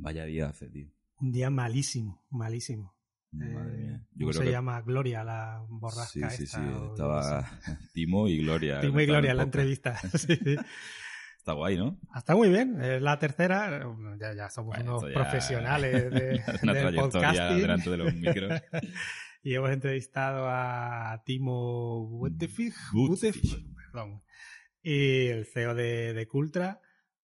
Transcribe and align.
Vaya 0.00 0.24
día 0.24 0.48
hace, 0.48 0.68
tío. 0.68 0.88
Un 1.20 1.32
día 1.32 1.50
malísimo, 1.50 2.24
malísimo. 2.30 2.94
Madre 3.32 3.74
Eh, 3.74 3.76
mía. 3.78 4.06
Yo 4.12 4.18
¿Cómo 4.18 4.30
creo 4.30 4.32
se 4.32 4.44
que- 4.44 4.50
llama? 4.50 4.80
Gloria, 4.82 5.22
la 5.24 5.62
borrasca 5.68 6.30
sí, 6.30 6.36
sí. 6.38 6.44
esta, 6.44 6.86
Estaba. 6.90 7.50
Timo 7.94 8.26
y 8.28 8.38
Gloria. 8.42 8.80
Timo 8.80 9.00
y 9.00 9.06
Gloria 9.06 9.30
en 9.32 9.36
la 9.36 9.42
entrevista. 9.44 9.96
Sí, 10.18 10.34
sí. 10.36 10.56
Está 11.38 11.52
guay, 11.54 11.76
¿no? 11.78 11.98
Está 12.14 12.34
muy 12.36 12.48
bien. 12.50 12.80
Es 12.82 13.00
la 13.00 13.18
tercera. 13.18 13.82
Ya, 14.20 14.34
ya 14.34 14.50
somos 14.50 14.76
Bueno, 14.76 14.98
unos 14.98 15.08
ya- 15.08 15.14
profesionales 15.14 15.92
de, 16.12 16.42
Una 16.62 16.72
del 16.74 16.94
podcasting. 16.96 17.58
delante 17.60 17.90
de 17.90 17.96
los 17.96 18.14
micros. 18.14 18.60
y 19.42 19.54
hemos 19.54 19.70
entrevistado 19.70 20.46
a 20.48 21.22
Timo. 21.24 22.06
Butefig, 22.08 22.74
perdón, 23.92 24.22
y 24.82 25.26
el 25.28 25.46
CEO 25.46 25.74
de, 25.74 26.12
de 26.14 26.26
Cultra. 26.28 26.80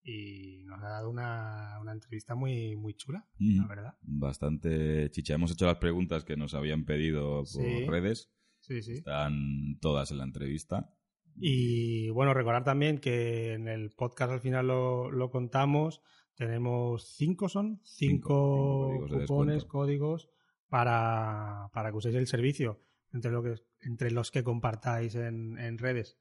Y 0.09 0.63
nos 0.63 0.81
ha 0.81 0.87
dado 0.87 1.09
una, 1.09 1.77
una 1.81 1.91
entrevista 1.91 2.33
muy, 2.33 2.77
muy 2.77 2.93
chula, 2.93 3.27
la 3.39 3.67
verdad. 3.67 3.97
Bastante 4.01 5.09
chicha. 5.11 5.33
Hemos 5.33 5.51
hecho 5.51 5.65
las 5.65 5.77
preguntas 5.79 6.23
que 6.23 6.37
nos 6.37 6.53
habían 6.53 6.85
pedido 6.85 7.39
por 7.39 7.45
Sí. 7.47 7.85
redes. 7.85 8.31
Sí, 8.59 8.81
sí. 8.81 8.93
Están 8.93 9.77
todas 9.81 10.11
en 10.11 10.19
la 10.19 10.23
entrevista. 10.23 10.93
Y 11.35 12.09
bueno, 12.11 12.33
recordar 12.33 12.63
también 12.63 12.99
que 12.99 13.53
en 13.53 13.67
el 13.67 13.91
podcast 13.91 14.31
al 14.31 14.39
final 14.39 14.67
lo, 14.67 15.11
lo 15.11 15.29
contamos. 15.29 16.01
Tenemos 16.35 17.15
cinco, 17.15 17.49
son 17.49 17.81
cinco, 17.83 18.91
Cinco, 18.91 18.91
cinco 18.93 18.99
códigos 19.01 19.11
de 19.11 19.25
cupones, 19.25 19.65
códigos 19.65 20.29
para, 20.69 21.69
para 21.73 21.91
que 21.91 21.97
uséis 21.97 22.15
el 22.15 22.27
servicio 22.27 22.81
entre, 23.11 23.31
lo 23.31 23.43
que, 23.43 23.55
entre 23.81 24.11
los 24.11 24.31
que 24.31 24.43
compartáis 24.43 25.15
en, 25.15 25.57
en 25.57 25.77
redes. 25.77 26.17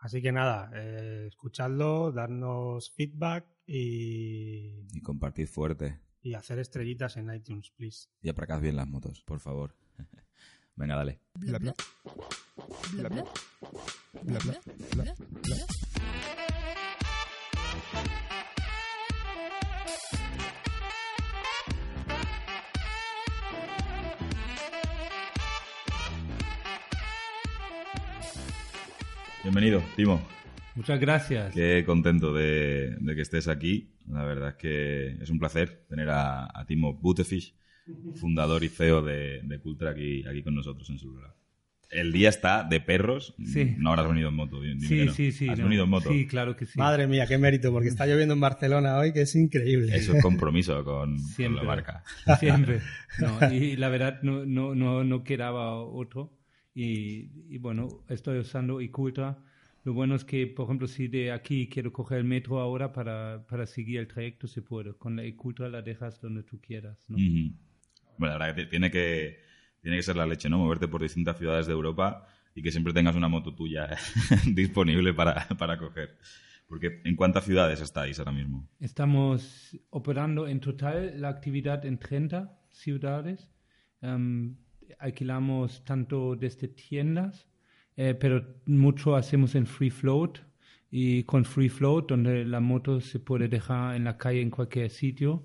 Así 0.00 0.22
que 0.22 0.32
nada, 0.32 0.70
eh, 0.74 1.26
escuchadlo, 1.28 2.10
darnos 2.10 2.90
feedback 2.90 3.46
y, 3.66 4.86
Y 4.94 5.00
compartid 5.02 5.46
fuerte. 5.46 6.00
y 6.22 6.34
hacer 6.34 6.58
estrellitas 6.58 7.16
en 7.18 7.32
iTunes, 7.32 7.70
please. 7.70 8.08
Y 8.22 8.28
apracad 8.30 8.60
bien 8.60 8.76
las 8.76 8.88
motos, 8.88 9.22
por 9.22 9.40
favor. 9.40 9.76
Venga, 10.76 10.96
dale. 10.96 11.20
Bla 11.34 11.58
bla. 11.58 11.74
Bla 12.94 13.08
bla. 13.10 13.24
Bla 14.22 14.38
bla. 14.38 14.60
Bla 14.94 15.04
bla. 15.04 15.16
Bienvenido, 29.42 29.82
Timo. 29.96 30.20
Muchas 30.74 31.00
gracias. 31.00 31.54
Qué 31.54 31.82
contento 31.86 32.34
de, 32.34 32.94
de 33.00 33.14
que 33.14 33.22
estés 33.22 33.48
aquí. 33.48 33.94
La 34.06 34.24
verdad 34.24 34.50
es 34.50 34.54
que 34.56 35.22
es 35.22 35.30
un 35.30 35.38
placer 35.38 35.86
tener 35.88 36.10
a, 36.10 36.46
a 36.52 36.66
Timo 36.66 36.92
Butefish, 36.94 37.54
fundador 38.16 38.62
y 38.64 38.68
CEO 38.68 39.02
de, 39.02 39.40
de 39.42 39.58
Cultra, 39.60 39.90
aquí, 39.90 40.26
aquí 40.26 40.42
con 40.42 40.54
nosotros 40.54 40.88
en 40.90 40.98
Celular. 40.98 41.34
El 41.88 42.12
día 42.12 42.28
está 42.28 42.64
de 42.64 42.80
perros. 42.80 43.34
Sí. 43.44 43.74
No 43.78 43.90
habrás 43.90 44.08
venido 44.08 44.28
en 44.28 44.34
moto. 44.34 44.60
dime 44.60 44.80
Sí, 44.80 45.04
no. 45.06 45.12
sí, 45.12 45.32
sí. 45.32 45.48
¿Has 45.48 45.58
no. 45.58 45.64
venido 45.64 45.84
en 45.84 45.90
moto? 45.90 46.10
Sí, 46.10 46.26
claro 46.26 46.54
que 46.54 46.66
sí. 46.66 46.78
Madre 46.78 47.06
mía, 47.08 47.26
qué 47.26 47.36
mérito, 47.38 47.72
porque 47.72 47.88
está 47.88 48.06
lloviendo 48.06 48.34
en 48.34 48.40
Barcelona 48.40 48.98
hoy, 48.98 49.12
que 49.12 49.22
es 49.22 49.34
increíble. 49.34 49.96
Eso 49.96 50.14
es 50.14 50.22
compromiso 50.22 50.84
con, 50.84 51.16
la 51.38 51.62
marca. 51.62 52.04
Siempre. 52.38 52.80
No, 53.18 53.52
y 53.52 53.76
la 53.76 53.88
verdad 53.88 54.22
no, 54.22 54.46
no, 54.46 54.76
no, 54.76 55.02
no 55.02 55.24
quedaba 55.24 55.74
otro. 55.82 56.39
Y, 56.74 57.30
y 57.48 57.58
bueno, 57.58 57.88
estoy 58.08 58.38
usando 58.38 58.80
iCultra. 58.80 59.42
Lo 59.84 59.94
bueno 59.94 60.14
es 60.14 60.24
que, 60.24 60.46
por 60.46 60.66
ejemplo, 60.66 60.86
si 60.86 61.08
de 61.08 61.32
aquí 61.32 61.68
quiero 61.68 61.92
coger 61.92 62.18
el 62.18 62.24
metro 62.24 62.60
ahora 62.60 62.92
para, 62.92 63.46
para 63.48 63.66
seguir 63.66 64.00
el 64.00 64.08
trayecto, 64.08 64.46
se 64.46 64.62
puede. 64.62 64.94
Con 64.94 65.16
la 65.16 65.24
iCultra 65.24 65.68
la 65.68 65.82
dejas 65.82 66.20
donde 66.20 66.42
tú 66.42 66.60
quieras. 66.60 67.04
¿no? 67.08 67.16
Ujú. 67.16 67.54
Bueno, 68.18 68.38
la 68.38 68.46
verdad 68.46 68.56
que 68.56 68.66
tiene 68.66 68.90
que 68.90 69.40
tiene 69.80 69.96
que 69.96 70.02
ser 70.02 70.16
la 70.16 70.26
leche, 70.26 70.48
¿no? 70.48 70.58
Moverte 70.58 70.88
por 70.88 71.02
distintas 71.02 71.38
ciudades 71.38 71.66
de 71.66 71.72
Europa 71.72 72.26
y 72.54 72.62
que 72.62 72.70
siempre 72.70 72.92
tengas 72.92 73.16
una 73.16 73.28
moto 73.28 73.54
tuya 73.54 73.88
disponible 74.46 75.14
para, 75.14 75.48
para 75.58 75.78
coger. 75.78 76.18
Porque 76.68 77.00
¿en 77.04 77.16
cuántas 77.16 77.44
ciudades 77.44 77.80
estáis 77.80 78.18
ahora 78.18 78.32
mismo? 78.32 78.68
Estamos 78.78 79.76
operando 79.90 80.46
en 80.46 80.60
total 80.60 81.20
la 81.20 81.28
actividad 81.28 81.84
en 81.84 81.98
30 81.98 82.60
ciudades. 82.70 83.48
Em, 84.02 84.56
alquilamos 84.98 85.84
tanto 85.84 86.36
desde 86.36 86.68
tiendas, 86.68 87.46
eh, 87.96 88.14
pero 88.14 88.44
mucho 88.66 89.14
hacemos 89.16 89.54
en 89.54 89.66
free 89.66 89.90
float 89.90 90.38
y 90.90 91.22
con 91.24 91.44
free 91.44 91.68
float, 91.68 92.08
donde 92.08 92.44
la 92.44 92.60
moto 92.60 93.00
se 93.00 93.18
puede 93.20 93.48
dejar 93.48 93.96
en 93.96 94.04
la 94.04 94.16
calle 94.16 94.40
en 94.40 94.50
cualquier 94.50 94.90
sitio. 94.90 95.44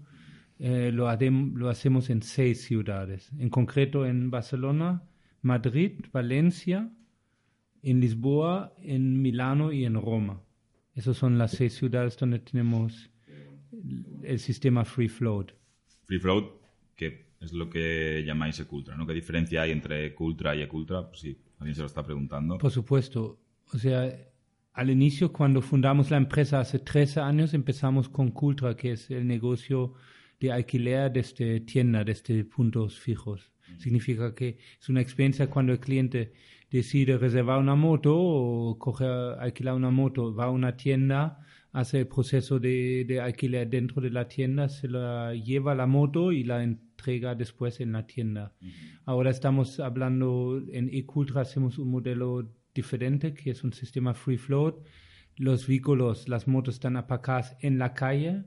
eh, 0.60 0.92
lo, 0.94 1.10
lo 1.56 1.70
hacemos 1.70 2.10
en 2.10 2.22
seis 2.22 2.62
ciudades, 2.64 3.32
en 3.38 3.50
concreto 3.50 4.06
en 4.06 4.32
Barcelona, 4.32 5.04
Madrid, 5.42 6.06
Valencia, 6.12 6.90
en 7.82 8.00
Lisboa, 8.00 8.74
en 8.82 9.22
Milano 9.22 9.72
y 9.72 9.86
en 9.86 9.96
Roma. 9.96 10.42
Esas 10.94 11.18
son 11.18 11.38
las 11.38 11.52
seis 11.52 11.74
ciudades 11.74 12.18
donde 12.18 12.40
tenemos 12.40 13.12
el 14.24 14.40
sistema 14.40 14.86
free 14.86 15.10
float. 15.10 15.52
Free 16.06 16.20
float, 16.20 16.46
que 16.96 17.25
es 17.46 17.54
lo 17.54 17.70
que 17.70 18.24
llamáis 18.26 18.60
Ecultra, 18.60 18.96
¿no? 18.96 19.06
¿Qué 19.06 19.14
diferencia 19.14 19.62
hay 19.62 19.72
entre 19.72 20.14
Cultra 20.14 20.56
y 20.56 20.62
Ecultra? 20.62 21.08
Pues 21.08 21.22
si 21.22 21.38
alguien 21.60 21.76
se 21.76 21.82
lo 21.82 21.88
está 21.88 22.04
preguntando. 22.04 22.58
Por 22.58 22.72
supuesto. 22.72 23.40
O 23.74 23.78
sea, 23.78 24.14
al 24.74 24.90
inicio, 24.90 25.32
cuando 25.32 25.62
fundamos 25.62 26.12
la 26.12 26.18
empresa 26.18 26.60
hace 26.60 26.80
13 26.80 27.22
años, 27.22 27.54
empezamos 27.54 28.10
con 28.10 28.32
Cultra, 28.32 28.76
que 28.76 28.92
es 28.92 29.10
el 29.10 29.26
negocio 29.26 29.94
de 30.40 30.52
alquiler 30.52 31.12
desde 31.12 31.62
tienda, 31.62 32.04
desde 32.04 32.44
puntos 32.44 33.00
fijos. 33.00 33.52
Significa 33.78 34.36
que 34.36 34.58
es 34.80 34.90
una 34.90 35.02
experiencia 35.02 35.50
cuando 35.50 35.72
el 35.74 35.80
cliente 35.80 36.34
decide 36.70 37.18
reservar 37.18 37.60
una 37.60 37.76
moto 37.76 38.16
o 38.18 38.78
coger, 38.78 39.10
alquilar 39.40 39.76
una 39.76 39.92
moto, 39.92 40.36
va 40.36 40.46
a 40.46 40.50
una 40.50 40.76
tienda, 40.76 41.40
hace 41.72 42.00
el 42.00 42.08
proceso 42.08 42.60
de, 42.60 43.06
de 43.08 43.20
alquiler 43.22 43.70
dentro 43.70 44.02
de 44.02 44.10
la 44.10 44.28
tienda, 44.28 44.70
se 44.70 44.88
la 44.88 45.34
lleva 45.34 45.74
la 45.76 45.88
moto 45.88 46.32
y 46.32 46.44
la 46.44 46.64
entrega 47.06 47.36
después 47.36 47.80
en 47.82 47.92
la 47.92 48.06
tienda. 48.08 48.52
Ahora 49.06 49.30
estamos 49.30 49.80
hablando 49.80 50.60
en 50.72 50.90
eCultra, 50.92 51.42
hacemos 51.42 51.78
un 51.78 51.90
modelo 51.92 52.52
diferente 52.74 53.34
que 53.34 53.52
es 53.52 53.64
un 53.64 53.74
sistema 53.74 54.14
free 54.16 54.38
float. 54.38 54.84
Los 55.38 55.68
vehículos, 55.68 56.28
las 56.28 56.48
motos 56.48 56.76
están 56.76 56.98
aparcadas 56.98 57.56
en 57.62 57.78
la 57.78 57.94
calle. 57.94 58.44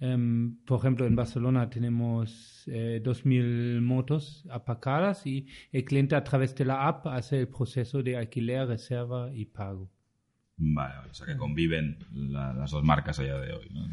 Em, 0.00 0.56
por 0.64 0.78
ejemplo, 0.78 1.06
en 1.06 1.16
Barcelona 1.16 1.68
tenemos 1.68 2.62
eh, 2.68 3.00
2.000 3.04 3.80
motos 3.82 4.46
aparcadas 4.50 5.26
y 5.26 5.46
el 5.72 5.84
cliente 5.84 6.14
a 6.14 6.22
través 6.24 6.54
de 6.54 6.64
la 6.64 6.86
app 6.88 7.06
hace 7.08 7.40
el 7.40 7.48
proceso 7.48 8.02
de 8.02 8.16
alquiler, 8.16 8.68
reserva 8.68 9.30
y 9.34 9.44
pago. 9.46 9.90
Vale, 10.56 10.94
vale, 10.96 11.10
o 11.10 11.14
sea 11.14 11.26
que 11.26 11.36
conviven 11.36 11.98
la- 12.12 12.52
las 12.54 12.70
dos 12.70 12.82
marcas 12.84 13.18
allá 13.18 13.38
de 13.40 13.52
hoy, 13.52 13.68
¿no? 13.72 13.86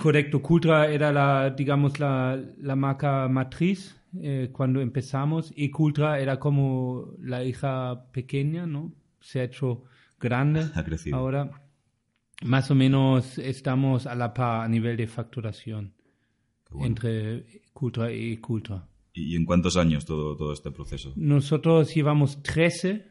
Correcto, 0.00 0.40
Cultra 0.40 0.90
era 0.90 1.12
la, 1.12 1.50
digamos, 1.50 2.00
la, 2.00 2.42
la 2.58 2.74
marca 2.74 3.28
matriz 3.28 4.00
eh, 4.20 4.48
cuando 4.50 4.80
empezamos 4.80 5.52
y 5.54 5.70
Cultra 5.70 6.18
era 6.18 6.38
como 6.38 7.14
la 7.20 7.44
hija 7.44 8.10
pequeña, 8.10 8.66
¿no? 8.66 8.92
Se 9.20 9.40
ha 9.40 9.44
hecho 9.44 9.84
grande. 10.18 10.64
Ha 10.74 10.84
crecido. 10.84 11.16
Ahora, 11.16 11.50
más 12.42 12.70
o 12.70 12.74
menos 12.74 13.38
estamos 13.38 14.06
a 14.06 14.14
la 14.14 14.32
par 14.32 14.64
a 14.64 14.68
nivel 14.68 14.96
de 14.96 15.06
facturación 15.06 15.92
bueno. 16.70 16.86
entre 16.86 17.44
Cultra 17.72 18.10
y 18.10 18.38
Cultra. 18.38 18.88
¿Y 19.12 19.36
en 19.36 19.44
cuántos 19.44 19.76
años 19.76 20.06
todo, 20.06 20.36
todo 20.36 20.52
este 20.52 20.70
proceso? 20.70 21.12
Nosotros 21.16 21.94
llevamos 21.94 22.42
13 22.42 23.06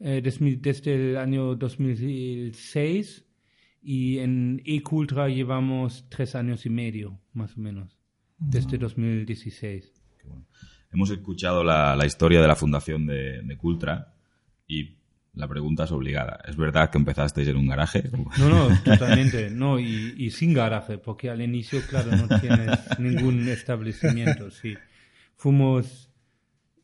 eh, 0.00 0.20
desde, 0.22 0.56
desde 0.56 0.94
el 0.94 1.16
año 1.16 1.56
2006 1.56 3.24
y 3.82 4.18
en 4.18 4.62
eCultra 4.64 5.28
llevamos 5.28 6.06
tres 6.08 6.34
años 6.34 6.66
y 6.66 6.70
medio, 6.70 7.20
más 7.32 7.56
o 7.56 7.60
menos, 7.60 7.96
desde 8.38 8.78
2016. 8.78 9.92
Qué 10.18 10.28
bueno. 10.28 10.46
Hemos 10.92 11.10
escuchado 11.10 11.62
la, 11.62 11.94
la 11.94 12.06
historia 12.06 12.40
de 12.40 12.48
la 12.48 12.56
fundación 12.56 13.06
de, 13.06 13.42
de 13.42 13.56
Cultra 13.56 14.14
y 14.66 14.96
la 15.34 15.46
pregunta 15.46 15.84
es 15.84 15.92
obligada. 15.92 16.40
¿Es 16.46 16.56
verdad 16.56 16.90
que 16.90 16.98
empezasteis 16.98 17.48
en 17.48 17.56
un 17.56 17.68
garaje? 17.68 18.10
No, 18.38 18.48
no, 18.48 18.82
totalmente. 18.84 19.50
No, 19.50 19.78
y, 19.78 20.14
y 20.16 20.30
sin 20.30 20.52
garaje, 20.52 20.98
porque 20.98 21.30
al 21.30 21.40
inicio, 21.40 21.80
claro, 21.88 22.10
no 22.16 22.40
tienes 22.40 22.98
ningún 22.98 23.48
establecimiento. 23.48 24.50
Sí. 24.50 24.74
Fuimos, 25.36 26.10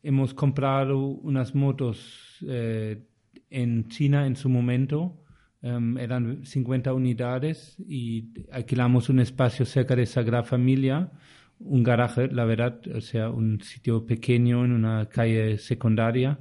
hemos 0.01 0.33
comprado 0.33 0.99
unas 0.99 1.53
motos 1.53 2.37
eh, 2.47 3.03
en 3.49 3.89
China 3.89 4.25
en 4.25 4.35
su 4.35 4.49
momento. 4.49 5.23
Em, 5.61 5.97
eran 5.97 6.45
50 6.45 6.93
unidades 6.93 7.77
y 7.87 8.29
alquilamos 8.51 9.09
un 9.09 9.19
espacio 9.19 9.65
cerca 9.65 9.95
de 9.95 10.05
Sagrada 10.05 10.43
Familia, 10.43 11.11
un 11.59 11.83
garaje, 11.83 12.27
la 12.27 12.45
verdad, 12.45 12.79
o 12.95 13.01
sea, 13.01 13.29
un 13.29 13.61
sitio 13.61 14.05
pequeño 14.05 14.63
en 14.65 14.71
una 14.73 15.07
calle 15.09 15.57
secundaria 15.57 16.39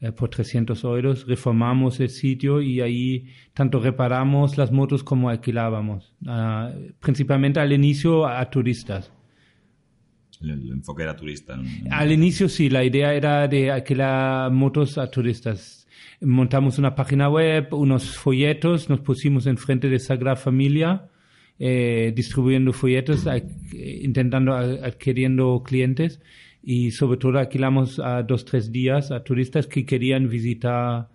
eh, 0.00 0.12
por 0.12 0.28
300 0.28 0.82
euros. 0.84 1.26
Reformamos 1.26 2.00
el 2.00 2.10
sitio 2.10 2.60
y 2.60 2.80
ahí 2.80 3.26
tanto 3.54 3.80
reparamos 3.80 4.58
las 4.58 4.72
motos 4.72 5.04
como 5.04 5.30
alquilábamos, 5.30 6.14
ah, 6.26 6.72
principalmente 7.00 7.60
al 7.60 7.72
inicio 7.72 8.26
a 8.26 8.48
turistas. 8.50 9.12
El, 10.42 10.70
enfoque 10.70 11.02
era 11.02 11.16
turista. 11.16 11.60
Al 11.90 12.12
inicio 12.12 12.48
sí, 12.48 12.68
la 12.68 12.84
idea 12.84 13.14
era 13.14 13.46
de 13.48 13.70
alquilar 13.70 14.50
motos 14.50 14.98
a 14.98 15.10
turistas. 15.10 15.86
Montamos 16.20 16.78
una 16.78 16.94
página 16.94 17.28
web, 17.28 17.68
unos 17.72 18.16
folletos, 18.16 18.88
nos 18.88 19.00
pusimos 19.00 19.46
enfrente 19.46 19.88
de 19.88 19.98
Sagrada 19.98 20.36
Familia, 20.36 21.08
eh, 21.58 22.12
distribuyendo 22.14 22.72
folletos, 22.72 23.26
intentando 23.72 24.54
adquiriendo 24.54 25.62
clientes 25.64 26.20
y 26.62 26.92
sobre 26.92 27.18
todo 27.18 27.38
alquilamos 27.38 27.98
a 27.98 28.22
dos, 28.22 28.44
tres 28.44 28.70
días 28.70 29.10
a 29.10 29.24
turistas 29.24 29.66
que 29.66 29.84
querían 29.84 30.28
visitar 30.28 31.08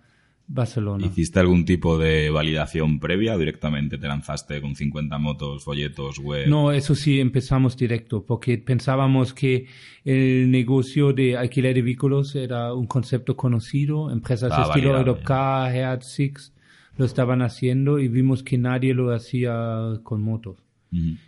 Barcelona. 0.48 1.06
¿Hiciste 1.06 1.38
algún 1.38 1.64
tipo 1.64 1.98
de 1.98 2.30
validación 2.30 2.98
previa 2.98 3.34
o 3.34 3.38
directamente 3.38 3.98
te 3.98 4.08
lanzaste 4.08 4.60
con 4.60 4.74
50 4.74 5.18
motos, 5.18 5.62
folletos, 5.62 6.18
web? 6.18 6.48
No, 6.48 6.72
eso 6.72 6.94
sí, 6.94 7.20
empezamos 7.20 7.76
directo, 7.76 8.24
porque 8.24 8.56
pensábamos 8.58 9.34
que 9.34 9.66
el 10.04 10.50
negocio 10.50 11.12
de 11.12 11.36
alquiler 11.36 11.74
de 11.74 11.82
vehículos 11.82 12.34
era 12.34 12.72
un 12.72 12.86
concepto 12.86 13.36
conocido, 13.36 14.10
empresas 14.10 14.50
Estaba 14.50 14.74
estilo 14.74 14.96
Europcar, 14.96 15.74
Hertz, 15.74 16.06
Six 16.06 16.52
lo 16.98 17.04
estaban 17.04 17.42
haciendo 17.42 18.00
y 18.00 18.08
vimos 18.08 18.42
que 18.42 18.58
nadie 18.58 18.92
lo 18.92 19.14
hacía 19.14 20.00
con 20.02 20.20
motos. 20.20 20.56
Ujú. 20.92 21.12
O 21.12 21.27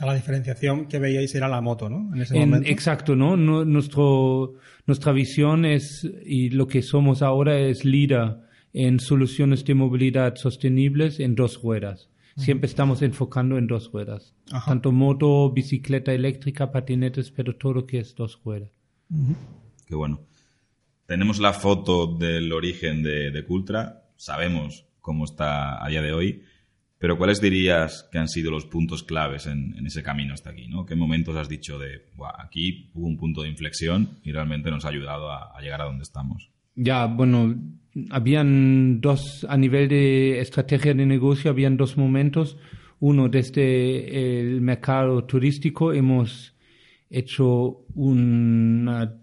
sea, 0.00 0.06
la 0.06 0.14
diferenciación 0.14 0.86
que 0.86 0.98
veíais 0.98 1.34
era 1.34 1.48
la 1.48 1.60
moto, 1.60 1.88
¿no? 1.88 2.14
En 2.14 2.22
ese 2.22 2.34
En- 2.36 2.50
momento. 2.50 2.68
exacto, 2.68 3.14
¿no? 3.16 3.36
Nu- 3.36 3.64
Nuestro, 3.64 4.54
nuestra 4.86 5.12
visión 5.12 5.64
es, 5.64 6.08
y 6.24 6.50
lo 6.50 6.66
que 6.66 6.82
somos 6.82 7.22
ahora 7.22 7.58
es 7.58 7.84
líder 7.84 8.36
en 8.72 9.00
soluciones 9.00 9.64
de 9.64 9.74
movilidad 9.74 10.36
sostenibles 10.36 11.20
en 11.20 11.34
dos 11.34 11.60
ruedas. 11.62 12.08
Siempre 12.36 12.66
estamos 12.68 13.02
enfocando 13.02 13.58
en 13.58 13.66
dos 13.66 13.90
ruedas. 13.92 14.34
Ajá. 14.50 14.70
Tanto 14.70 14.92
moto, 14.92 15.50
bicicleta 15.52 16.12
eléctrica, 16.14 16.70
patinetes, 16.72 17.30
pero 17.30 17.54
todo 17.56 17.74
lo 17.74 17.86
que 17.86 17.98
es 17.98 18.14
dos 18.14 18.40
ruedas. 18.44 18.70
Qué 19.86 19.94
bueno. 19.94 20.20
Tenemos 21.06 21.38
la 21.40 21.52
foto 21.52 22.06
del 22.06 22.52
origen 22.52 23.02
de, 23.02 23.30
de 23.32 23.44
Cultra, 23.44 24.04
sabemos 24.16 24.86
cómo 25.00 25.24
está 25.24 25.84
a 25.84 25.88
día 25.88 26.00
de 26.02 26.12
hoy, 26.12 26.42
pero 27.00 27.16
¿cuáles 27.16 27.40
dirías 27.40 28.06
que 28.12 28.18
han 28.18 28.28
sido 28.28 28.50
los 28.50 28.66
puntos 28.66 29.02
claves 29.02 29.46
en, 29.46 29.74
ese 29.86 30.02
camino 30.02 30.34
hasta 30.34 30.50
aquí? 30.50 30.68
¿no? 30.68 30.84
¿Qué 30.84 30.94
momentos 30.94 31.34
has 31.34 31.48
dicho 31.48 31.78
de, 31.78 32.02
"Buah, 32.14 32.42
aquí 32.44 32.90
hubo 32.92 33.06
un 33.06 33.16
punto 33.16 33.40
de 33.40 33.48
inflexión 33.48 34.18
y 34.22 34.32
realmente 34.32 34.70
nos 34.70 34.84
ha 34.84 34.90
ayudado 34.90 35.32
a, 35.32 35.58
llegar 35.62 35.80
a 35.80 35.86
donde 35.86 36.02
estamos? 36.02 36.50
Ya, 36.74 37.06
bueno, 37.06 37.56
habían 38.10 39.00
dos, 39.00 39.46
a 39.48 39.56
nivel 39.56 39.88
de 39.88 40.40
estrategia 40.40 40.92
de 40.92 41.06
negocio, 41.06 41.50
habían 41.50 41.78
dos 41.78 41.96
momentos. 41.96 42.58
Uno, 42.98 43.30
desde 43.30 44.40
el 44.40 44.60
mercado 44.60 45.24
turístico 45.24 45.94
hemos 45.94 46.54
hecho 47.08 47.86
una, 47.94 49.16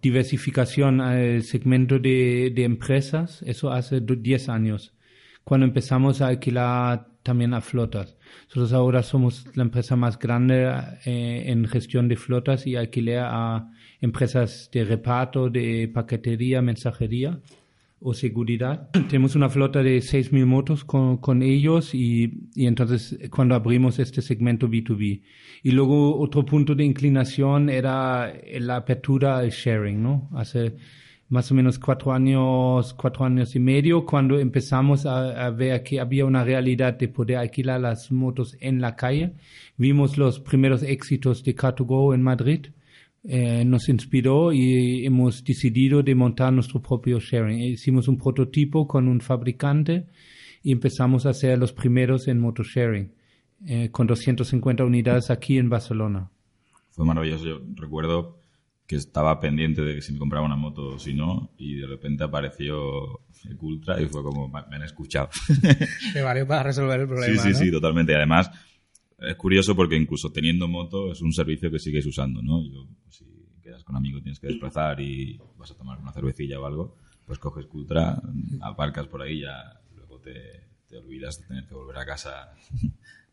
diversificación 0.00 1.02
al 1.02 1.42
segmento 1.42 1.98
de, 1.98 2.50
empresas, 2.56 3.42
eso 3.46 3.70
hace 3.70 4.00
do- 4.00 4.16
10 4.16 4.48
años, 4.48 4.94
cuando 5.44 5.66
empezamos 5.66 6.20
a 6.20 6.28
alquilar 6.28 7.08
también 7.22 7.54
a 7.54 7.60
flotas. 7.60 8.16
Nosotros 8.46 8.72
ahora 8.72 9.02
somos 9.02 9.46
la 9.54 9.62
empresa 9.62 9.96
más 9.96 10.18
grande 10.18 10.68
eh, 11.04 11.44
en 11.46 11.66
gestión 11.66 12.08
de 12.08 12.16
flotas 12.16 12.66
y 12.66 12.76
alquiler 12.76 13.20
a 13.20 13.70
empresas 14.00 14.68
de 14.72 14.84
reparto, 14.84 15.48
de 15.48 15.88
paquetería, 15.92 16.62
mensajería 16.62 17.38
o 18.00 18.14
seguridad. 18.14 18.90
Tenemos 19.08 19.36
una 19.36 19.48
flota 19.48 19.82
de 19.82 19.98
6.000 19.98 20.44
motos 20.46 20.84
con, 20.84 21.18
con 21.18 21.42
ellos 21.42 21.94
y, 21.94 22.48
y 22.54 22.66
entonces 22.66 23.18
cuando 23.30 23.54
abrimos 23.54 23.98
este 23.98 24.20
segmento 24.22 24.68
B2B. 24.68 25.22
Y 25.62 25.70
luego 25.70 26.18
otro 26.18 26.44
punto 26.44 26.74
de 26.74 26.84
inclinación 26.84 27.70
era 27.70 28.32
la 28.58 28.76
apertura 28.76 29.38
al 29.38 29.50
sharing, 29.50 30.02
¿no? 30.02 30.28
Hace 30.34 30.74
más 31.32 31.50
o 31.50 31.54
menos 31.54 31.78
cuatro 31.78 32.12
años, 32.12 32.92
cuatro 32.92 33.24
años 33.24 33.56
y 33.56 33.58
medio, 33.58 34.04
cuando 34.04 34.38
empezamos 34.38 35.06
a, 35.06 35.48
ver 35.48 35.82
que 35.82 35.98
había 35.98 36.26
una 36.26 36.44
realidad 36.44 36.98
de 36.98 37.08
poder 37.08 37.38
alquilar 37.38 37.80
las 37.80 38.12
motos 38.12 38.54
en 38.60 38.82
la 38.82 38.96
calle. 38.96 39.32
Vimos 39.78 40.18
los 40.18 40.40
primeros 40.40 40.82
éxitos 40.82 41.42
de 41.42 41.56
Car2Go 41.56 42.14
en 42.14 42.20
Madrid 42.22 42.66
eh, 43.24 43.64
nos 43.64 43.88
inspiró 43.88 44.52
y 44.52 45.06
hemos 45.06 45.42
decidido 45.44 46.02
de 46.02 46.14
montar 46.14 46.52
nuestro 46.52 46.82
propio 46.82 47.18
sharing. 47.18 47.60
Hicimos 47.60 48.08
un 48.08 48.18
prototipo 48.18 48.86
con 48.86 49.08
un 49.08 49.20
fabricante 49.20 50.08
y 50.62 50.72
empezamos 50.72 51.24
a 51.24 51.30
hacer 51.30 51.56
los 51.56 51.72
primeros 51.72 52.28
en 52.28 52.40
motosharing, 52.40 53.10
eh, 53.66 53.90
con 53.90 54.06
250 54.06 54.84
unidades 54.84 55.30
aquí 55.30 55.56
en 55.56 55.70
Barcelona. 55.70 56.28
Fue 56.90 57.06
maravilloso. 57.06 57.46
Yo 57.46 57.60
recuerdo 57.76 58.41
que 58.92 58.98
estaba 58.98 59.40
pendiente 59.40 59.80
de 59.80 59.94
que 59.94 60.02
si 60.02 60.12
me 60.12 60.18
compraba 60.18 60.44
una 60.44 60.54
moto 60.54 60.82
o 60.96 60.98
si 60.98 61.14
no, 61.14 61.50
y 61.56 61.76
de 61.76 61.86
repente 61.86 62.24
apareció 62.24 63.20
el 63.48 63.56
Cultra 63.56 63.98
y 63.98 64.04
fue 64.06 64.22
como, 64.22 64.48
"Me- 64.48 64.76
han 64.76 64.82
escuchado. 64.82 65.30
Que 66.12 66.20
valió 66.20 66.46
para 66.46 66.64
resolver 66.64 67.00
el 67.00 67.06
problema. 67.08 67.32
sí, 67.32 67.38
sí, 67.38 67.48
¿no? 67.52 67.58
sí, 67.58 67.70
totalmente. 67.70 68.12
Y 68.12 68.16
además, 68.16 68.50
es 69.18 69.34
curioso 69.36 69.74
porque 69.74 69.96
incluso 69.96 70.30
teniendo 70.30 70.68
moto 70.68 71.10
es 71.10 71.22
un 71.22 71.32
servicio 71.32 71.70
que 71.70 71.78
sigues 71.78 72.04
usando, 72.04 72.42
¿no? 72.42 72.62
Yo, 72.70 72.86
si 73.08 73.24
quedas 73.62 73.82
con 73.82 73.96
amigos, 73.96 74.22
tienes 74.22 74.38
que 74.38 74.48
desplazar 74.48 75.00
y 75.00 75.40
vas 75.56 75.70
a 75.70 75.74
tomar 75.74 75.98
una 75.98 76.12
cervecilla 76.12 76.60
o 76.60 76.66
algo, 76.66 76.98
pues 77.24 77.38
coges 77.38 77.64
Cultra, 77.64 78.20
aparcas 78.60 79.06
por 79.06 79.22
ahí 79.22 79.38
y 79.38 79.40
ya 79.42 79.80
luego 79.94 80.18
te, 80.20 80.66
te 80.86 80.98
olvidas 80.98 81.40
de 81.40 81.46
tener 81.46 81.66
que 81.66 81.74
volver 81.74 81.96
a 81.96 82.04
casa 82.04 82.52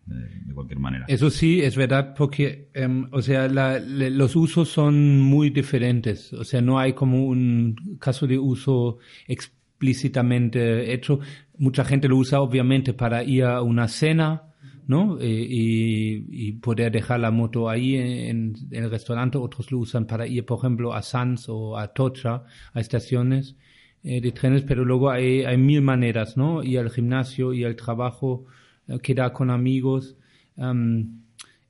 de, 0.09 0.29
de 0.45 0.53
cualquier 0.53 0.79
manera. 0.79 1.05
Eso 1.07 1.29
sí, 1.29 1.61
es 1.61 1.75
verdad, 1.75 2.13
porque, 2.15 2.69
em, 2.73 3.07
o 3.11 3.21
sea, 3.21 3.47
los 3.47 4.35
usos 4.35 4.69
son 4.69 5.19
muy 5.19 5.49
diferentes. 5.49 6.33
O 6.33 6.43
sea, 6.43 6.61
no 6.61 6.79
hay 6.79 6.93
como 6.93 7.25
un 7.25 7.97
caso 7.99 8.27
de 8.27 8.37
uso 8.37 8.97
explícitamente 9.27 10.93
hecho. 10.93 11.19
Mucha 11.57 11.85
gente 11.85 12.07
lo 12.07 12.17
usa 12.17 12.41
obviamente 12.41 12.93
para 12.93 13.23
ir 13.23 13.43
a 13.43 13.61
una 13.61 13.87
cena, 13.87 14.43
¿no? 14.87 15.19
Eh, 15.19 15.47
y, 15.47 16.47
y 16.47 16.51
poder 16.53 16.91
dejar 16.91 17.19
la 17.19 17.31
moto 17.31 17.69
ahí 17.69 17.95
en, 17.95 18.55
el 18.71 18.89
restaurante. 18.89 19.37
Otros 19.37 19.71
lo 19.71 19.79
usan 19.79 20.05
para 20.05 20.25
ir, 20.25 20.45
por 20.45 20.59
ejemplo, 20.59 20.93
a 20.93 21.01
Sanz 21.01 21.47
o 21.47 21.77
a 21.77 21.89
Tocha, 21.89 22.43
a 22.73 22.79
estaciones 22.79 23.55
eh, 24.03 24.19
de 24.19 24.31
trenes, 24.31 24.63
pero 24.63 24.83
luego 24.83 25.11
hay, 25.11 25.43
hay 25.43 25.57
mil 25.57 25.81
maneras, 25.81 26.37
¿no? 26.37 26.63
Ir 26.63 26.79
al 26.79 26.89
gimnasio, 26.89 27.53
ir 27.53 27.67
al 27.67 27.75
trabajo, 27.75 28.45
eh, 28.89 28.99
quedar 28.99 29.31
con 29.31 29.49
amigos. 29.49 30.15
Am, 30.57 31.21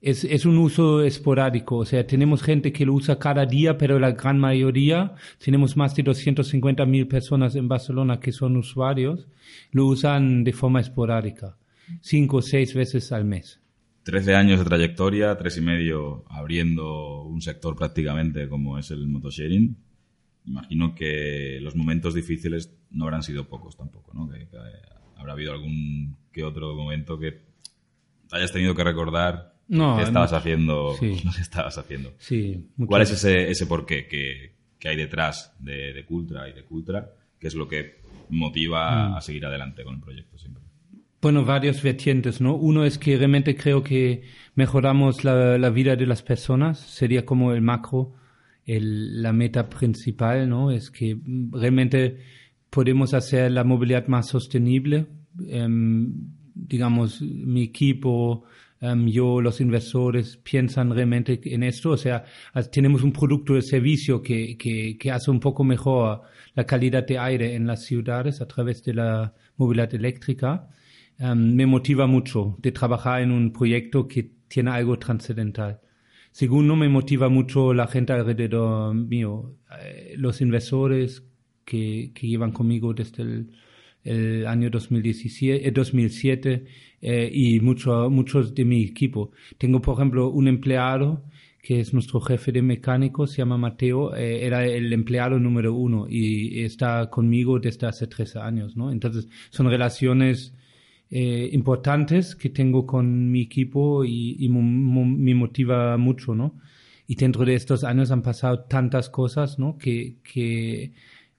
es, 0.02 0.24
es 0.24 0.46
un 0.46 0.58
uso 0.58 1.04
esporádico, 1.04 1.78
o 1.78 1.86
sea, 1.86 2.08
tenemos 2.08 2.42
gente 2.42 2.72
que 2.72 2.86
lo 2.86 2.94
usa 2.94 3.20
cada 3.20 3.46
día, 3.46 3.78
pero 3.78 4.00
la 4.00 4.12
gran 4.12 4.40
mayoría, 4.40 5.14
tenemos 5.44 5.76
más 5.76 5.94
de 5.96 6.04
250 6.04 6.86
mil 6.86 7.08
personas 7.08 7.56
en 7.56 7.68
Barcelona 7.68 8.20
que 8.20 8.32
son 8.32 8.56
usuarios, 8.56 9.28
lo 9.72 9.88
usan 9.88 10.46
de 10.46 10.54
forma 10.54 10.80
esporádica, 10.80 11.58
cinco 12.00 12.38
o 12.38 12.42
seis 12.42 12.74
veces 12.74 13.12
al 13.12 13.26
mes. 13.26 13.60
13 14.04 14.36
años 14.36 14.60
de 14.60 14.66
trayectoria, 14.66 15.38
tres 15.38 15.58
y 15.58 15.62
medio 15.62 16.24
abriendo 16.30 17.24
un 17.24 17.42
sector 17.42 17.76
prácticamente 17.76 18.48
como 18.48 18.80
es 18.80 18.92
el 18.92 19.08
motosharing. 19.08 19.76
Imagino 20.46 20.96
que 20.96 21.60
los 21.62 21.76
momentos 21.76 22.14
difíciles 22.16 22.74
no 22.90 23.04
habrán 23.04 23.22
sido 23.22 23.48
pocos 23.48 23.76
tampoco, 23.76 24.14
¿no? 24.14 24.28
Que, 24.30 24.48
que 24.48 24.58
habrá 25.20 25.34
habido 25.34 25.52
algún 25.54 26.18
que 26.32 26.44
otro 26.44 26.74
momento 26.76 27.20
que 27.20 27.42
hayas 28.32 28.52
tenido 28.52 28.74
que 28.76 28.84
recordar 28.84 29.54
No, 29.68 29.98
qué 29.98 30.04
estabas 30.04 30.32
no. 30.32 30.38
haciendo, 30.38 30.96
Sí. 31.00 31.22
lo 31.26 31.32
que 31.32 31.42
estabas 31.42 31.78
haciendo. 31.78 32.14
Sí, 32.18 32.68
¿Cuál 32.88 33.02
es 33.04 33.12
ese, 33.12 33.50
ese 33.52 33.66
porqué 33.68 34.08
que, 34.08 34.54
que 34.80 34.90
hay 34.90 34.96
detrás 34.96 35.54
de, 35.60 35.94
de 35.94 36.06
Cultra 36.06 36.48
y 36.50 36.54
de 36.54 36.64
Cultra? 36.64 37.10
¿Qué 37.40 37.48
es 37.48 37.56
lo 37.56 37.68
que 37.68 38.02
motiva 38.30 39.10
Mm. 39.10 39.14
a 39.16 39.22
seguir 39.22 39.46
adelante 39.46 39.84
con 39.84 39.96
el 39.96 40.02
proyecto 40.02 40.38
siempre? 40.38 40.64
Bueno, 41.22 41.44
varios 41.44 41.82
vertientes, 41.84 42.40
¿no? 42.40 42.56
Uno 42.56 42.86
es 42.86 42.98
que 42.98 43.18
realmente 43.18 43.56
creo 43.56 43.84
que 43.84 44.24
mejoramos 44.56 45.24
la, 45.26 45.58
la 45.58 45.70
vida 45.70 45.96
de 45.98 46.06
las 46.06 46.24
personas, 46.24 46.80
sería 46.80 47.26
como 47.26 47.52
el 47.54 47.62
macro, 47.62 48.14
el- 48.66 49.22
la 49.22 49.34
meta 49.34 49.68
principal, 49.70 50.48
¿no? 50.48 50.72
Es 50.72 50.90
que 50.92 51.18
realmente 51.52 52.20
podemos 52.70 53.14
hacer 53.14 53.52
la 53.52 53.64
movilidad 53.64 54.08
más 54.08 54.28
sostenible. 54.28 55.08
Em, 55.48 56.14
digamos, 56.54 57.22
mi 57.22 57.64
equipo, 57.64 58.44
em, 58.82 59.08
yo, 59.08 59.42
los 59.42 59.62
inversores 59.62 60.38
piensan 60.38 60.92
realmente 60.92 61.40
en 61.44 61.64
esto. 61.64 61.92
O 61.92 61.98
sea, 61.98 62.24
tenemos 62.72 63.04
un 63.04 63.12
producto 63.12 63.56
de 63.56 63.62
servicio 63.62 64.22
que, 64.22 64.58
que, 64.58 64.98
que 64.98 65.12
hace 65.12 65.32
un 65.32 65.40
poco 65.40 65.64
mejor 65.64 66.22
la 66.56 66.66
calidad 66.66 67.06
de 67.06 67.18
aire 67.18 67.56
en 67.56 67.68
las 67.68 67.86
ciudades 67.86 68.42
a 68.42 68.48
través 68.48 68.84
de 68.84 68.94
la 68.94 69.34
movilidad 69.58 69.94
eléctrica. 69.94 70.70
Em, 71.18 71.56
me 71.56 71.66
motiva 71.66 72.08
mucho 72.08 72.58
de 72.60 72.72
trabajar 72.72 73.22
en 73.22 73.32
un 73.32 73.52
proyecto 73.52 74.08
que 74.08 74.32
tiene 74.48 74.72
algo 74.72 74.98
trascendental. 74.98 75.80
Segundo, 76.32 76.76
me 76.76 76.90
motiva 76.90 77.28
mucho 77.30 77.74
la 77.74 77.88
gente 77.88 78.14
alrededor 78.14 78.94
mío, 78.94 79.56
eh, 79.82 80.14
los 80.18 80.42
inversores 80.42 81.24
que, 81.70 82.12
que 82.14 82.28
llevan 82.28 82.52
conmigo 82.52 82.94
desde 82.94 83.22
el, 83.24 83.48
el 84.04 84.48
año 84.48 84.70
2017, 84.70 85.72
2007 85.72 86.66
eh, 87.02 87.30
y 87.32 87.60
mucho, 87.60 88.10
muchos 88.10 88.56
de 88.56 88.66
mi 88.66 88.84
equipo. 88.84 89.32
Tengo, 89.58 89.82
por 89.82 89.96
ejemplo, 89.96 90.30
un 90.30 90.48
empleado 90.48 91.24
que 91.62 91.82
es 91.82 91.94
nuestro 91.94 92.22
jefe 92.22 92.52
de 92.52 92.62
mecánicos, 92.62 93.32
se 93.32 93.38
llama 93.40 93.58
Mateo, 93.58 94.16
eh, 94.16 94.46
era 94.46 94.66
el 94.66 94.92
empleado 94.94 95.38
número 95.40 95.74
uno 95.74 96.08
y 96.10 96.64
está 96.64 97.10
conmigo 97.10 97.60
desde 97.60 97.86
hace 97.86 98.08
tres 98.08 98.36
años, 98.38 98.78
¿no? 98.78 98.92
Entonces, 98.92 99.28
son 99.50 99.70
relaciones 99.70 100.54
eh, 101.12 101.50
importantes 101.52 102.36
que 102.36 102.50
tengo 102.50 102.86
con 102.86 103.30
mi 103.30 103.42
equipo 103.42 104.06
y, 104.06 104.38
y 104.40 104.50
me 104.50 105.36
motiva 105.36 105.98
mucho, 105.98 106.34
¿no? 106.34 106.56
Y 107.08 107.16
dentro 107.16 107.44
de 107.44 107.56
estos 107.56 107.84
años 107.84 108.12
han 108.12 108.22
pasado 108.22 108.62
tantas 108.62 109.10
cosas, 109.10 109.60
¿no? 109.60 109.78
Que, 109.78 110.16
que 110.24 110.94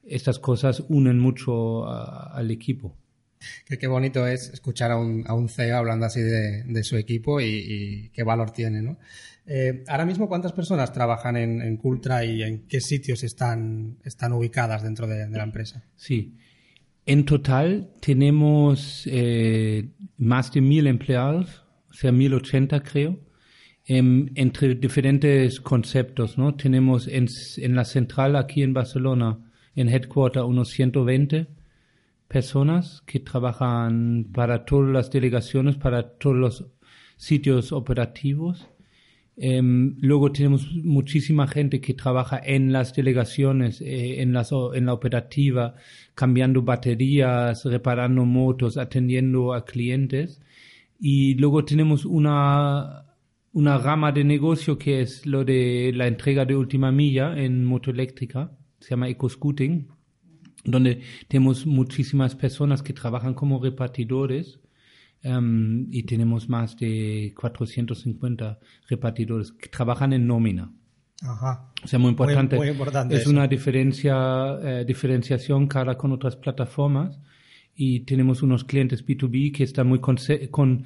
estas 0.04 0.38
cosas 0.38 0.84
unen 0.88 1.18
mucho 1.18 1.88
al 1.88 2.50
equipo. 2.50 2.96
Que 3.66 3.78
qué 3.78 3.86
bonito 3.86 4.26
es 4.26 4.50
escuchar 4.50 4.90
a 4.90 4.98
un, 4.98 5.24
a 5.26 5.32
un 5.34 5.48
CEO 5.48 5.78
hablando 5.78 6.04
así 6.04 6.20
de, 6.20 6.62
de 6.64 6.84
su 6.84 6.96
equipo 6.96 7.40
y, 7.40 7.46
y, 7.46 8.08
qué 8.10 8.22
valor 8.22 8.50
tiene, 8.50 8.82
¿no? 8.82 8.98
Eh, 9.46 9.82
ahora 9.88 10.04
mismo, 10.04 10.28
¿cuántas 10.28 10.52
personas 10.52 10.92
trabajan 10.92 11.36
en, 11.36 11.62
en 11.62 11.78
Cultra 11.78 12.22
y 12.24 12.42
en 12.42 12.66
qué 12.68 12.82
sitios 12.82 13.24
están, 13.24 13.96
están 14.04 14.32
ubicadas 14.34 14.82
dentro 14.82 15.06
de, 15.06 15.26
de 15.26 15.36
la 15.38 15.44
empresa? 15.44 15.82
Sí, 15.96 16.36
en 17.06 17.24
total 17.24 17.90
tenemos 18.00 19.02
eh, 19.10 19.88
más 20.18 20.52
de 20.52 20.60
mil 20.60 20.86
empleados, 20.86 21.64
o 21.90 21.92
sea, 21.92 22.12
mil 22.12 22.34
ochenta 22.34 22.82
creo, 22.82 23.18
em, 23.84 24.28
entre 24.34 24.74
diferentes 24.76 25.60
conceptos, 25.60 26.38
¿no? 26.38 26.54
Tenemos 26.54 27.08
en, 27.08 27.26
en, 27.56 27.74
la 27.74 27.84
central 27.84 28.36
aquí 28.36 28.62
en 28.62 28.74
Barcelona, 28.74 29.49
en 29.74 29.88
headquarter, 29.88 30.42
unos 30.42 30.68
120 30.70 31.46
personas 32.28 33.02
que 33.06 33.20
trabajan 33.20 34.28
para 34.32 34.64
todas 34.64 34.90
las 34.90 35.10
delegaciones, 35.10 35.76
para 35.76 36.10
todos 36.18 36.36
los 36.36 36.66
sitios 37.16 37.72
operativos. 37.72 38.68
Um, 39.36 39.96
luego 40.00 40.30
tenemos 40.32 40.70
muchísima 40.74 41.48
gente 41.48 41.80
que 41.80 41.94
trabaja 41.94 42.40
en 42.44 42.72
las 42.72 42.94
delegaciones, 42.94 43.80
eh, 43.80 44.20
en, 44.22 44.32
las, 44.32 44.52
en 44.52 44.86
la 44.86 44.92
operativa, 44.92 45.74
cambiando 46.14 46.62
baterías, 46.62 47.64
reparando 47.64 48.24
motos, 48.24 48.76
atendiendo 48.76 49.54
a 49.54 49.64
clientes. 49.64 50.40
Y 51.00 51.34
luego 51.34 51.64
tenemos 51.64 52.04
una, 52.04 53.06
una 53.52 53.78
rama 53.78 54.12
de 54.12 54.24
negocio 54.24 54.78
que 54.78 55.00
es 55.00 55.26
lo 55.26 55.44
de 55.44 55.92
la 55.94 56.06
entrega 56.06 56.44
de 56.44 56.54
última 56.54 56.92
milla 56.92 57.36
en 57.36 57.64
moto 57.64 57.90
eléctrica, 57.90 58.52
se 58.80 58.90
llama 58.90 59.08
EcoScooting, 59.08 59.88
donde 60.64 61.02
tenemos 61.28 61.66
muchísimas 61.66 62.34
personas 62.34 62.82
que 62.82 62.92
trabajan 62.92 63.34
como 63.34 63.62
repartidores 63.62 64.60
Um, 65.22 65.86
y 65.90 66.04
tenemos 66.04 66.48
más 66.48 66.76
de 66.78 67.34
450 67.38 68.58
repartidores 68.88 69.52
que 69.52 69.68
trabajan 69.68 70.14
en 70.14 70.26
nómina. 70.26 70.72
Ajá. 71.22 71.70
O 71.84 71.86
sea, 71.86 71.98
muy 71.98 72.10
importante. 72.10 72.56
Muy, 72.56 72.68
muy 72.68 72.72
importante 72.72 73.14
es 73.14 73.22
eso. 73.22 73.30
una 73.30 73.46
diferencia, 73.46 74.58
eh, 74.62 74.84
diferenciación 74.86 75.66
cara 75.66 75.98
con 75.98 76.12
otras 76.12 76.36
plataformas 76.36 77.20
y 77.74 78.00
tenemos 78.00 78.42
unos 78.42 78.64
clientes 78.64 79.04
B2B 79.04 79.52
que 79.52 79.64
están 79.64 79.88
muy 79.88 80.00
con, 80.00 80.84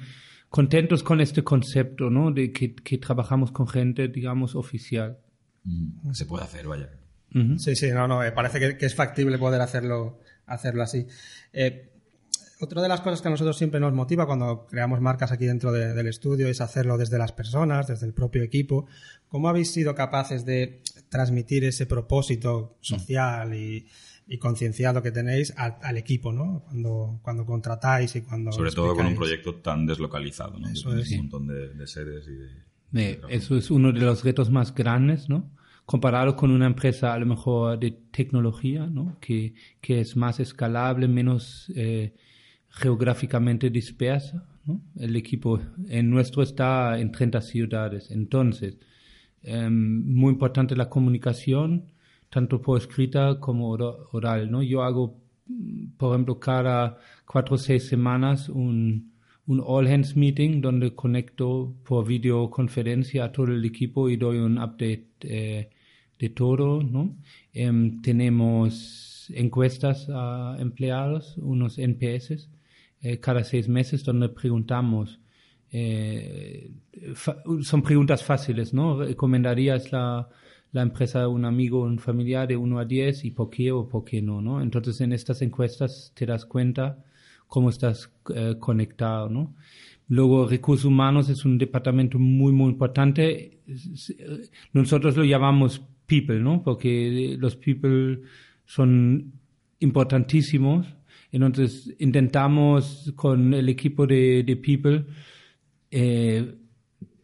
contentos 0.49 1.01
con 1.01 1.21
este 1.21 1.41
concepto, 1.41 2.09
¿no? 2.09 2.31
De 2.31 2.51
que, 2.51 2.75
que, 2.75 2.97
trabajamos 2.97 3.53
con 3.53 3.69
gente, 3.69 4.09
digamos, 4.09 4.55
oficial. 4.55 5.17
Mm, 5.63 6.11
se 6.11 6.25
puede 6.25 6.43
hacer, 6.43 6.67
vaya. 6.67 6.89
Uh 7.33 7.39
-huh. 7.39 7.57
Sí, 7.57 7.75
sí, 7.75 7.91
no, 7.91 8.07
no, 8.07 8.19
me 8.19 8.31
parece 8.31 8.59
que, 8.59 8.77
que, 8.77 8.85
es 8.85 8.95
factible 8.95 9.37
poder 9.37 9.61
hacerlo, 9.61 10.19
hacerlo 10.45 10.83
así. 10.83 11.07
Eh, 11.53 11.91
otra 12.59 12.81
de 12.81 12.87
las 12.87 13.01
cosas 13.01 13.21
que 13.21 13.27
a 13.27 13.31
nosotros 13.31 13.57
siempre 13.57 13.79
nos 13.79 13.93
motiva 13.93 14.25
cuando 14.25 14.65
creamos 14.67 15.01
marcas 15.01 15.31
aquí 15.31 15.45
dentro 15.45 15.71
de, 15.73 15.93
del 15.93 16.07
estudio 16.07 16.47
es 16.47 16.61
hacerlo 16.61 16.97
desde 16.97 17.17
las 17.17 17.33
personas, 17.33 17.87
desde 17.87 18.05
el 18.05 18.13
propio 18.13 18.43
equipo. 18.43 18.87
¿Cómo 19.27 19.49
habéis 19.49 19.71
sido 19.71 19.93
capaces 19.93 20.45
de 20.45 20.81
transmitir 21.09 21.65
ese 21.65 21.85
propósito 21.85 22.77
social 22.79 23.53
y, 23.53 23.87
y 24.27 24.37
concienciado 24.37 25.03
que 25.03 25.11
tenéis 25.11 25.53
al, 25.57 25.75
al, 25.81 25.97
equipo, 25.97 26.31
¿no? 26.31 26.63
Cuando, 26.65 27.19
cuando 27.21 27.45
contratáis 27.45 28.15
y 28.15 28.21
cuando. 28.21 28.51
Sobre 28.53 28.71
todo 28.71 28.95
con 28.95 29.05
un 29.05 29.15
proyecto 29.15 29.55
tan 29.55 29.85
deslocalizado, 29.85 30.57
¿no? 30.57 30.69
Eso 30.69 30.95
es. 30.95 31.11
Un 31.11 31.17
montón 31.17 31.47
de, 31.47 31.73
de 31.73 31.87
sedes 31.87 32.25
y 32.27 32.35
de. 32.35 32.49
de 32.91 33.21
eso 33.29 33.57
es 33.57 33.69
uno 33.69 33.91
de 33.91 33.99
los 33.99 34.23
retos 34.23 34.49
más 34.49 34.73
grandes, 34.73 35.27
¿no? 35.27 35.51
Comparado 35.85 36.35
con 36.35 36.51
una 36.51 36.65
empresa 36.65 37.13
a 37.13 37.19
lo 37.19 37.25
mejor 37.25 37.79
de 37.79 37.91
tecnología, 38.11 38.87
¿no? 38.87 39.17
Que, 39.19 39.53
que 39.81 40.01
es 40.01 40.15
más 40.15 40.39
escalable, 40.39 41.07
menos 41.07 41.71
eh, 41.75 42.13
geográficamente 42.69 43.69
dispersa. 43.69 44.45
¿no? 44.65 44.81
El 44.97 45.15
equipo 45.15 45.59
en 45.87 46.09
nuestro 46.09 46.41
está 46.43 46.99
en 46.99 47.11
30 47.11 47.41
ciudades. 47.41 48.11
Entonces, 48.11 48.77
eh, 49.43 49.69
muy 49.69 50.31
importante 50.33 50.75
la 50.75 50.89
comunicación, 50.89 51.85
tanto 52.29 52.61
por 52.61 52.79
escrita 52.79 53.39
como 53.39 53.69
oral. 53.69 54.49
¿no? 54.49 54.63
Yo 54.63 54.83
hago, 54.83 55.19
por 55.97 56.13
ejemplo, 56.13 56.39
cada 56.39 56.97
cuatro 57.27 57.55
o 57.55 57.57
seis 57.59 57.87
semanas 57.87 58.49
un, 58.49 59.13
un 59.47 59.61
all 59.63 59.87
hands 59.87 60.15
meeting 60.15 60.61
donde 60.61 60.95
conecto 60.95 61.75
por 61.83 62.07
videoconferencia 62.07 63.25
a 63.25 63.31
todo 63.31 63.47
el 63.47 63.63
equipo 63.63 64.09
y 64.09 64.17
doy 64.17 64.39
un 64.39 64.57
update 64.57 65.07
eh, 65.21 65.69
de 66.19 66.29
todo. 66.29 66.81
¿no? 66.83 67.15
Eh, 67.53 67.71
tenemos 68.01 69.31
encuestas 69.33 70.07
a 70.09 70.57
empleados, 70.59 71.37
unos 71.37 71.77
NPS 71.77 72.49
eh, 73.05 73.19
cada 73.19 73.43
seis 73.43 73.69
meses 73.69 74.03
donde 74.03 74.29
preguntamos, 74.29 75.19
eh, 75.71 76.71
son 77.61 77.83
preguntas 77.83 78.23
fáciles, 78.23 78.73
¿no? 78.73 78.97
¿Recomendarías 79.03 79.91
la, 79.91 80.27
la 80.71 80.81
empresa 80.81 81.21
a 81.21 81.27
un 81.27 81.45
amigo, 81.45 81.83
un 81.83 81.99
familiar 81.99 82.47
de 82.47 82.57
1 82.57 82.79
a 82.79 82.85
10 82.85 83.25
y 83.25 83.29
por 83.31 83.51
qué 83.51 83.71
o 83.71 83.87
por 83.87 84.05
qué 84.05 84.23
no, 84.23 84.41
¿no? 84.41 84.59
Entonces 84.59 85.01
en 85.01 85.13
estas 85.13 85.43
encuestas 85.43 86.13
te 86.15 86.25
das 86.25 86.45
cuenta 86.45 87.03
cómo 87.47 87.69
estás 87.69 88.09
eh, 88.33 88.55
conectado, 88.59 89.29
¿no? 89.29 89.53
Luego, 90.07 90.47
recursos 90.47 90.85
humanos 90.85 91.29
es 91.29 91.45
un 91.45 91.59
departamento 91.59 92.17
muy, 92.17 92.53
muy 92.53 92.71
importante. 92.71 93.59
Nosotros 94.73 95.15
lo 95.15 95.23
llamamos 95.23 95.83
people, 96.05 96.39
¿no? 96.39 96.63
Porque 96.63 97.35
los 97.39 97.55
people 97.55 98.21
son 98.65 99.33
importantísimos 99.79 100.87
entonces 101.43 101.93
intentamos 101.99 103.11
con 103.15 103.53
el 103.53 103.67
equipo 103.67 104.07
de, 104.07 104.59
People 104.63 105.05
eh, 105.91 106.55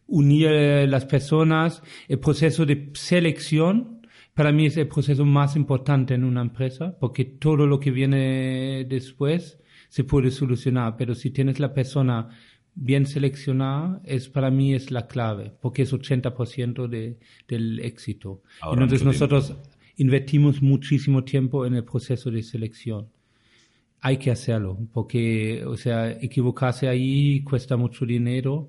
unir 0.06 0.50
las 0.88 1.06
personas. 1.06 1.82
El 2.08 2.18
proceso 2.18 2.66
de 2.66 2.90
selección 2.92 4.02
para 4.34 4.52
mí 4.52 4.66
es 4.66 4.76
el 4.76 4.88
proceso 4.88 5.24
más 5.24 5.56
importante 5.56 6.14
en 6.14 6.24
una 6.24 6.42
empresa 6.42 6.96
porque 6.98 7.24
todo 7.24 7.66
lo 7.66 7.80
que 7.80 7.90
viene 7.90 8.84
después 8.88 9.58
se 9.88 10.04
puede 10.04 10.30
solucionar. 10.30 10.96
Pero 10.98 11.14
si 11.14 11.30
tienes 11.30 11.58
la 11.58 11.72
persona 11.72 12.28
bien 12.74 13.06
seleccionada, 13.06 14.00
es 14.04 14.28
para 14.28 14.50
mí 14.50 14.74
es 14.74 14.90
la 14.90 15.06
clave 15.06 15.52
porque 15.60 15.82
es 15.82 15.92
80% 15.92 16.88
de, 16.88 17.18
del 17.48 17.80
éxito. 17.80 18.42
Ahora 18.60 18.82
Entonces 18.82 19.04
nosotros 19.04 19.46
tiempo. 19.48 19.68
invertimos 19.96 20.62
muchísimo 20.62 21.24
tiempo 21.24 21.66
en 21.66 21.74
el 21.74 21.84
proceso 21.84 22.30
de 22.30 22.42
selección 22.42 23.08
hay 24.04 24.16
que 24.16 24.32
hacerlo, 24.32 24.76
porque, 24.92 25.64
o 25.64 25.76
sea, 25.76 26.10
equivocarse 26.10 26.88
ahí 26.88 27.40
cuesta 27.44 27.76
mucho 27.76 28.04
dinero 28.04 28.68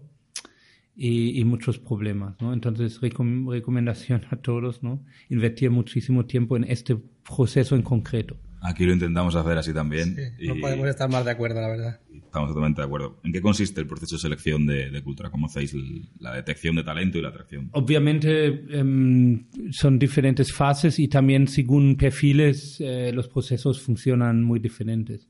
y, 0.95 1.39
y 1.39 1.43
muchos 1.43 1.79
problemas, 1.79 2.39
¿no? 2.39 2.53
Entonces, 2.53 3.01
recom 3.01 3.49
recomendación 3.49 4.21
a 4.29 4.35
todos, 4.35 4.83
¿no? 4.83 5.03
Invertir 5.29 5.71
muchísimo 5.71 6.27
tiempo 6.27 6.55
en 6.55 6.65
este 6.65 6.95
proceso 6.95 7.75
en 7.75 7.81
concreto. 7.81 8.37
Aquí 8.65 8.85
lo 8.85 8.93
intentamos 8.93 9.35
hacer 9.35 9.57
así 9.57 9.73
también. 9.73 10.15
Sí, 10.39 10.47
no 10.47 10.55
podemos 10.61 10.87
estar 10.87 11.09
más 11.09 11.25
de 11.25 11.31
acuerdo, 11.31 11.59
la 11.61 11.67
verdad. 11.67 11.99
Estamos 12.13 12.49
totalmente 12.49 12.81
de 12.81 12.85
acuerdo. 12.87 13.19
¿En 13.23 13.31
qué 13.33 13.41
consiste 13.41 13.81
el 13.81 13.87
proceso 13.87 14.15
de 14.15 14.21
selección 14.21 14.65
de, 14.65 14.89
de 14.89 15.01
Cultura? 15.03 15.29
¿Cómo 15.29 15.47
hacéis 15.47 15.73
el- 15.73 16.07
la 16.19 16.33
detección 16.33 16.75
de 16.77 16.83
talento 16.83 17.17
y 17.17 17.21
la 17.21 17.29
atracción? 17.29 17.69
Obviamente 17.73 18.63
em, 18.79 19.43
son 19.71 19.99
diferentes 19.99 20.51
fases 20.53 20.97
y 20.97 21.07
también 21.09 21.47
según 21.47 21.95
perfiles 21.97 22.77
eh, 22.79 23.11
los 23.13 23.27
procesos 23.27 23.81
funcionan 23.81 24.41
muy 24.41 24.59
diferentes. 24.59 25.27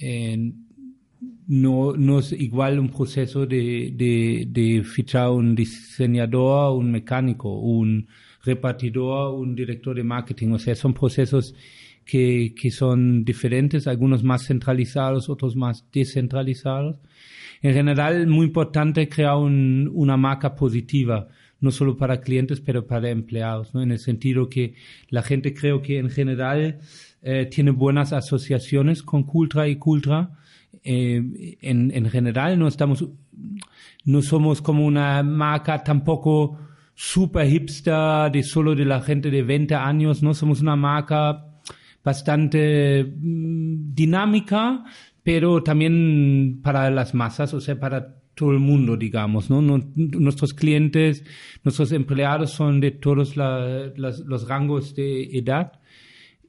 Eh, 0.00 0.52
no, 1.46 1.92
no 1.96 2.18
es 2.18 2.32
igual 2.32 2.78
un 2.78 2.88
proceso 2.88 3.46
de, 3.46 3.92
de, 3.94 4.46
de 4.48 4.82
fichar 4.84 5.30
un 5.30 5.54
diseñador, 5.54 6.76
un 6.78 6.90
mecánico, 6.90 7.58
un 7.60 8.06
repartidor, 8.42 9.34
un 9.38 9.54
director 9.54 9.94
de 9.96 10.02
marketing. 10.04 10.48
O 10.52 10.58
sea, 10.58 10.74
son 10.74 10.94
procesos 10.94 11.54
que, 12.04 12.54
que 12.60 12.70
son 12.70 13.24
diferentes, 13.24 13.86
algunos 13.86 14.22
más 14.22 14.46
centralizados, 14.46 15.28
otros 15.28 15.56
más 15.56 15.84
descentralizados. 15.92 16.96
En 17.62 17.72
general, 17.74 18.26
muy 18.26 18.46
importante 18.46 19.08
crear 19.08 19.36
un- 19.36 19.90
una 19.94 20.16
marca 20.16 20.54
positiva, 20.54 21.28
no 21.60 21.70
solo 21.70 21.96
para 21.96 22.20
clientes, 22.20 22.60
pero 22.60 22.86
para 22.86 23.08
empleados, 23.10 23.74
¿no? 23.74 23.80
En 23.82 23.90
el 23.90 23.98
sentido 23.98 24.48
que 24.48 24.74
la 25.08 25.22
gente 25.22 25.54
creo 25.54 25.80
que 25.80 25.98
en 25.98 26.10
general 26.10 26.78
eh, 27.22 27.46
tiene 27.50 27.70
buenas 27.70 28.12
asociaciones 28.12 29.02
con 29.02 29.22
Cultra 29.22 29.66
y 29.66 29.76
Cultra. 29.76 30.30
Eh, 30.82 31.56
en, 31.62 31.90
en 31.94 32.10
general 32.10 32.58
no 32.58 32.68
estamos, 32.68 33.02
no 34.04 34.20
somos 34.20 34.60
como 34.60 34.84
una 34.84 35.22
marca 35.22 35.82
tampoco 35.82 36.58
super 36.94 37.48
hipster 37.48 38.30
de 38.30 38.42
solo 38.42 38.74
de 38.74 38.84
la 38.84 39.00
gente 39.00 39.30
de 39.30 39.42
20 39.42 39.74
años, 39.74 40.22
no 40.22 40.34
somos 40.34 40.60
una 40.60 40.76
marca 40.76 41.46
bastante 42.04 43.04
mm, 43.04 43.94
dinámica, 43.94 44.84
pero 45.22 45.62
también 45.62 46.60
para 46.62 46.90
las 46.90 47.14
masas, 47.14 47.54
o 47.54 47.60
sea, 47.60 47.80
para 47.80 48.16
todo 48.34 48.52
el 48.52 48.58
mundo, 48.58 48.96
digamos, 48.96 49.48
¿no? 49.48 49.62
Nuestros 49.62 50.52
clientes, 50.52 51.24
nuestros 51.62 51.92
empleados 51.92 52.50
son 52.50 52.80
de 52.80 52.90
todos 52.90 53.36
los 53.36 54.48
rangos 54.48 54.94
de 54.94 55.38
edad 55.38 55.72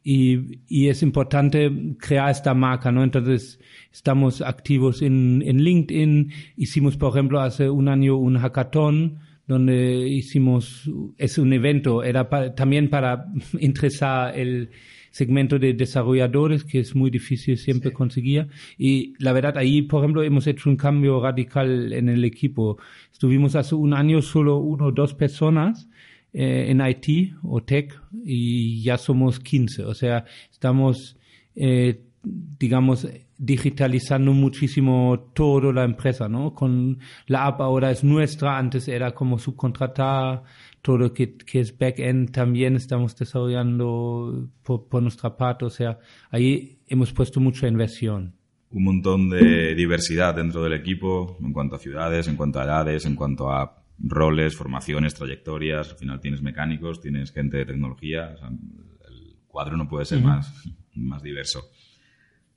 y, 0.03 0.88
es 0.88 1.01
importante 1.03 1.71
crear 1.97 2.29
esta 2.31 2.53
marca, 2.53 2.91
¿no? 2.91 3.03
Entonces, 3.03 3.59
estamos 3.91 4.41
activos 4.41 5.01
en, 5.01 5.43
en 5.45 5.63
LinkedIn, 5.63 6.31
hicimos, 6.57 6.97
por 6.97 7.12
ejemplo, 7.12 7.39
hace 7.39 7.69
un 7.69 7.88
año 7.88 8.17
un 8.17 8.38
hackathon, 8.38 9.19
donde 9.47 10.07
hicimos, 10.07 10.89
es 11.17 11.38
un 11.38 11.53
evento, 11.53 12.03
era 12.03 12.27
también 12.55 12.89
para 12.89 13.27
interesar 13.59 14.38
el 14.38 14.71
segmento 15.15 15.57
de 15.57 15.74
desarrolladores, 15.74 16.65
que 16.65 16.81
es 16.81 16.93
muy 16.93 17.10
difícil 17.10 17.57
siempre 17.57 17.93
conseguir. 17.93 18.50
Y 18.77 19.13
la 19.17 19.31
verdad, 19.31 19.57
ahí, 19.57 19.81
por 19.81 20.01
ejemplo, 20.03 20.22
hemos 20.24 20.45
hecho 20.45 20.69
un 20.69 20.75
cambio 20.75 21.22
radical 21.22 21.93
en 21.93 22.10
el 22.10 22.25
equipo. 22.25 22.77
Estuvimos 23.13 23.55
hace 23.55 23.75
un 23.75 23.93
año 23.93 24.22
solo 24.22 24.57
uno 24.57 24.88
o 24.88 24.91
dos 24.91 25.13
personas, 25.13 25.88
eh, 26.34 26.65
en 26.67 26.81
IT 26.86 27.34
o 27.43 27.63
tech 27.63 27.98
y 28.25 28.84
ya 28.84 28.98
somos 28.98 29.39
15. 29.39 29.86
O 29.86 29.93
sea, 29.93 30.25
estamos, 30.51 31.15
eh, 31.55 32.01
digamos, 32.22 33.07
digitalizando 33.38 34.34
muchísimo 34.34 35.31
toda 35.34 35.72
la 35.72 35.86
empresa, 35.86 36.27
¿no? 36.27 36.53
Con 36.53 37.00
la 37.27 37.45
app 37.45 37.62
ahora 37.62 37.89
es 37.89 38.03
nuestra, 38.03 38.57
antes 38.57 38.89
era 38.89 39.12
como 39.12 39.39
subcontratada, 39.39 40.43
todo 40.86 41.00
lo 41.00 41.13
que, 41.13 41.36
que 41.36 41.62
es 41.62 41.75
backend 41.75 42.32
también 42.32 42.75
estamos 42.75 43.15
desarrollando 43.15 44.51
por, 44.62 44.88
por 44.88 45.01
nuestra 45.01 45.36
parte. 45.36 45.65
O 45.65 45.72
sea, 45.72 45.98
ahí 46.30 46.77
hemos 46.86 47.12
puesto 47.12 47.39
mucha 47.39 47.68
inversión. 47.68 48.36
Un 48.70 48.84
montón 48.84 49.32
de 49.32 49.74
diversidad 49.74 50.36
dentro 50.36 50.62
del 50.62 50.74
equipo 50.74 51.39
en 51.42 51.54
cuanto 51.54 51.75
a 51.75 51.80
ciudades, 51.80 52.27
en 52.27 52.36
cuanto 52.36 52.60
a 52.60 52.65
edades, 52.65 53.06
en 53.06 53.15
cuanto 53.15 53.51
a 53.51 53.84
roles, 53.98 54.56
formaciones, 54.56 55.15
trayectorias. 55.15 55.89
Al 55.89 55.98
final 55.98 56.20
tienes 56.20 56.44
mecánicos, 56.44 57.01
tienes 57.01 57.32
gente 57.32 57.58
de 57.58 57.65
tecnología. 57.65 58.34
o 58.36 58.38
sea, 58.38 58.50
el 58.50 59.38
cuadro 59.48 59.77
no 59.77 59.89
puede 59.89 60.06
ser 60.06 60.22
más, 60.22 60.54
más 60.94 61.24
diverso. 61.24 61.63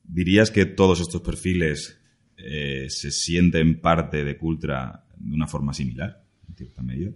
¿Dirías 0.04 0.50
que 0.50 0.66
todos 0.66 1.00
estos 1.00 1.22
perfiles 1.22 1.98
eh, 2.36 2.90
se 2.90 3.10
sienten 3.10 3.80
parte 3.80 4.22
de 4.22 4.36
Cultra 4.36 5.06
de 5.16 5.34
una 5.34 5.46
forma 5.46 5.72
similar, 5.72 6.22
en 6.46 6.56
cierta 6.56 6.82
medida? 6.82 7.12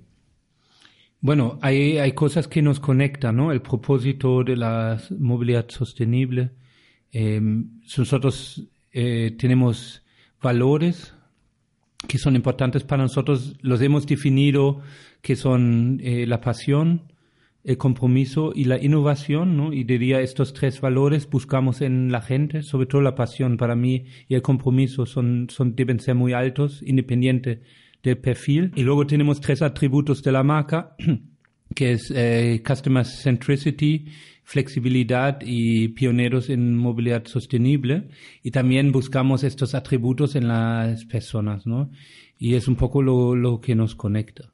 Bueno, 1.22 1.60
hay, 1.62 1.98
hay 1.98 2.12
cosas 2.14 2.48
que 2.48 2.62
nos 2.62 2.80
conectan, 2.80 3.36
¿no? 3.36 3.52
El 3.52 3.62
propósito 3.62 4.42
de 4.42 4.56
la 4.56 5.00
movilidad 5.16 5.68
sostenible. 5.68 6.50
Eh, 7.12 7.40
nosotros 7.40 8.64
eh, 8.90 9.36
tenemos 9.38 10.02
valores 10.42 11.14
que 12.08 12.18
son 12.18 12.34
importantes 12.34 12.82
para 12.82 13.04
nosotros. 13.04 13.54
Los 13.60 13.80
hemos 13.82 14.04
definido 14.04 14.80
que 15.20 15.36
son 15.36 16.00
eh, 16.02 16.26
la 16.26 16.40
pasión, 16.40 17.12
el 17.62 17.78
compromiso 17.78 18.50
y 18.52 18.64
la 18.64 18.82
innovación, 18.82 19.56
¿no? 19.56 19.72
Y 19.72 19.84
diría 19.84 20.20
estos 20.22 20.52
tres 20.52 20.80
valores 20.80 21.30
buscamos 21.30 21.82
en 21.82 22.10
la 22.10 22.20
gente, 22.20 22.64
sobre 22.64 22.86
todo 22.86 23.00
la 23.00 23.14
pasión 23.14 23.58
para 23.58 23.76
mí 23.76 24.06
y 24.26 24.34
el 24.34 24.42
compromiso 24.42 25.06
son, 25.06 25.46
son 25.50 25.76
deben 25.76 26.00
ser 26.00 26.16
muy 26.16 26.32
altos, 26.32 26.82
independiente 26.84 27.62
del 28.02 28.18
perfil. 28.18 28.72
Y 28.76 28.82
luego 28.82 29.06
tenemos 29.06 29.40
tres 29.40 29.62
atributos 29.62 30.22
de 30.22 30.32
la 30.32 30.42
marca, 30.42 30.96
que 31.74 31.92
es 31.92 32.12
eh, 32.14 32.62
Customer 32.66 33.04
Centricity, 33.04 34.06
flexibilidad 34.44 35.38
y 35.44 35.88
pioneros 35.88 36.50
en 36.50 36.76
movilidad 36.76 37.24
sostenible. 37.26 38.08
Y 38.42 38.50
también 38.50 38.92
buscamos 38.92 39.44
estos 39.44 39.74
atributos 39.74 40.34
en 40.36 40.48
las 40.48 41.04
personas, 41.04 41.66
¿no? 41.66 41.90
Y 42.38 42.54
es 42.54 42.68
un 42.68 42.76
poco 42.76 43.02
lo, 43.02 43.34
lo 43.36 43.60
que 43.60 43.74
nos 43.74 43.94
conecta. 43.94 44.52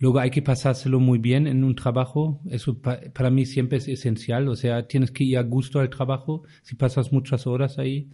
Luego 0.00 0.18
hay 0.18 0.30
que 0.30 0.42
pasárselo 0.42 0.98
muy 0.98 1.18
bien 1.18 1.46
en 1.46 1.62
un 1.62 1.76
trabajo. 1.76 2.40
Eso 2.50 2.76
pa- 2.78 2.98
para 3.14 3.30
mí 3.30 3.46
siempre 3.46 3.78
es 3.78 3.86
esencial. 3.86 4.48
O 4.48 4.56
sea, 4.56 4.88
tienes 4.88 5.12
que 5.12 5.22
ir 5.22 5.38
a 5.38 5.42
gusto 5.42 5.78
al 5.78 5.88
trabajo 5.90 6.42
si 6.62 6.74
pasas 6.74 7.12
muchas 7.12 7.46
horas 7.46 7.78
ahí. 7.78 8.08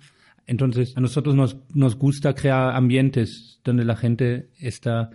Entonces, 0.48 0.96
a 0.96 1.00
nosotros 1.00 1.36
nos, 1.36 1.58
nos 1.74 1.96
gusta 1.96 2.34
crear 2.34 2.74
ambientes 2.74 3.60
donde 3.62 3.84
la 3.84 3.94
gente 3.94 4.48
está 4.58 5.10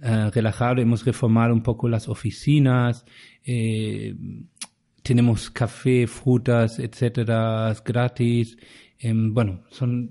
eh, 0.00 0.30
relajada. 0.32 0.80
Hemos 0.80 1.04
reformado 1.04 1.52
un 1.52 1.62
poco 1.62 1.88
las 1.88 2.08
oficinas. 2.08 3.04
eh, 3.44 4.14
tenemos 5.02 5.50
café, 5.50 6.06
frutas, 6.06 6.78
etcétera, 6.78 7.74
gratis. 7.82 8.58
Em, 8.98 9.32
bueno, 9.32 9.62
son, 9.70 10.10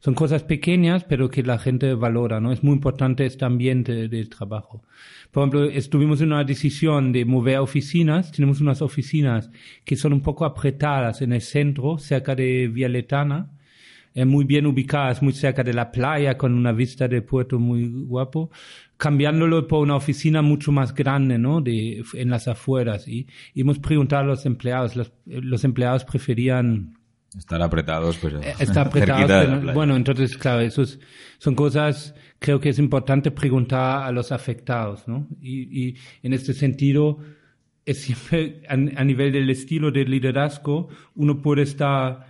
son 0.00 0.14
cosas 0.14 0.42
pequeñas, 0.42 1.04
pero 1.04 1.28
que 1.28 1.42
la 1.42 1.58
gente 1.58 1.92
valora, 1.92 2.40
¿no? 2.40 2.50
Es 2.50 2.64
muy 2.64 2.72
importante 2.72 3.26
este 3.26 3.44
ambiente 3.44 4.08
del 4.08 4.28
trabajo. 4.30 4.82
Por 5.30 5.42
ejemplo, 5.42 5.64
estuvimos 5.64 6.22
en 6.22 6.28
una 6.28 6.44
decisión 6.44 7.12
de 7.12 7.26
mover 7.26 7.58
oficinas. 7.58 8.32
Tenemos 8.32 8.62
unas 8.62 8.80
oficinas 8.80 9.50
que 9.84 9.96
son 9.96 10.14
un 10.14 10.22
poco 10.22 10.46
apretadas 10.46 11.20
en 11.20 11.34
el 11.34 11.42
centro, 11.42 11.98
cerca 11.98 12.34
de 12.34 12.68
Via 12.68 12.88
Eh, 14.14 14.24
muy 14.24 14.44
bien 14.44 14.66
ubicadas, 14.66 15.22
muy 15.22 15.32
cerca 15.32 15.62
de 15.62 15.72
la 15.74 15.90
playa, 15.92 16.36
con 16.36 16.54
una 16.54 16.72
vista 16.72 17.06
de 17.08 17.22
puerto 17.22 17.58
muy 17.58 17.86
guapo, 17.88 18.50
cambiándolo 18.96 19.66
por 19.68 19.80
una 19.82 19.96
oficina 19.96 20.42
mucho 20.42 20.72
más 20.72 20.94
grande, 20.94 21.38
¿no? 21.38 21.60
De, 21.60 22.02
en 22.14 22.30
las 22.30 22.48
afueras. 22.48 23.06
Y, 23.06 23.26
y 23.54 23.60
hemos 23.60 23.78
preguntado 23.78 24.22
a 24.22 24.26
los 24.26 24.44
empleados, 24.46 24.96
los, 24.96 25.12
los 25.26 25.62
empleados 25.64 26.04
preferían 26.04 26.94
Estar 27.36 27.60
apretados, 27.62 28.18
pero 28.20 28.40
eh, 28.42 28.54
está 28.58 28.80
apretado. 28.86 29.18
cerquita 29.18 29.40
de 29.42 29.48
la 29.48 29.60
pero- 29.60 29.72
bueno, 29.74 29.94
entonces, 29.96 30.36
claro, 30.36 30.60
eso 30.62 30.82
es- 30.82 30.98
son 31.38 31.54
cosas, 31.54 32.14
creo 32.38 32.58
que 32.58 32.70
es 32.70 32.78
importante 32.78 33.30
preguntar 33.30 34.02
a 34.04 34.10
los 34.12 34.32
afectados, 34.32 35.06
¿no? 35.06 35.28
Y, 35.40 35.88
y 35.90 35.94
en 36.22 36.32
este 36.32 36.54
sentido, 36.54 37.18
es 37.84 38.00
siempre 38.00 38.62
a, 38.68 38.72
a 38.72 39.04
nivel 39.04 39.32
del 39.32 39.48
estilo 39.50 39.90
de 39.92 40.04
liderazgo, 40.06 40.88
uno 41.14 41.40
puede 41.42 41.62
estar 41.62 42.26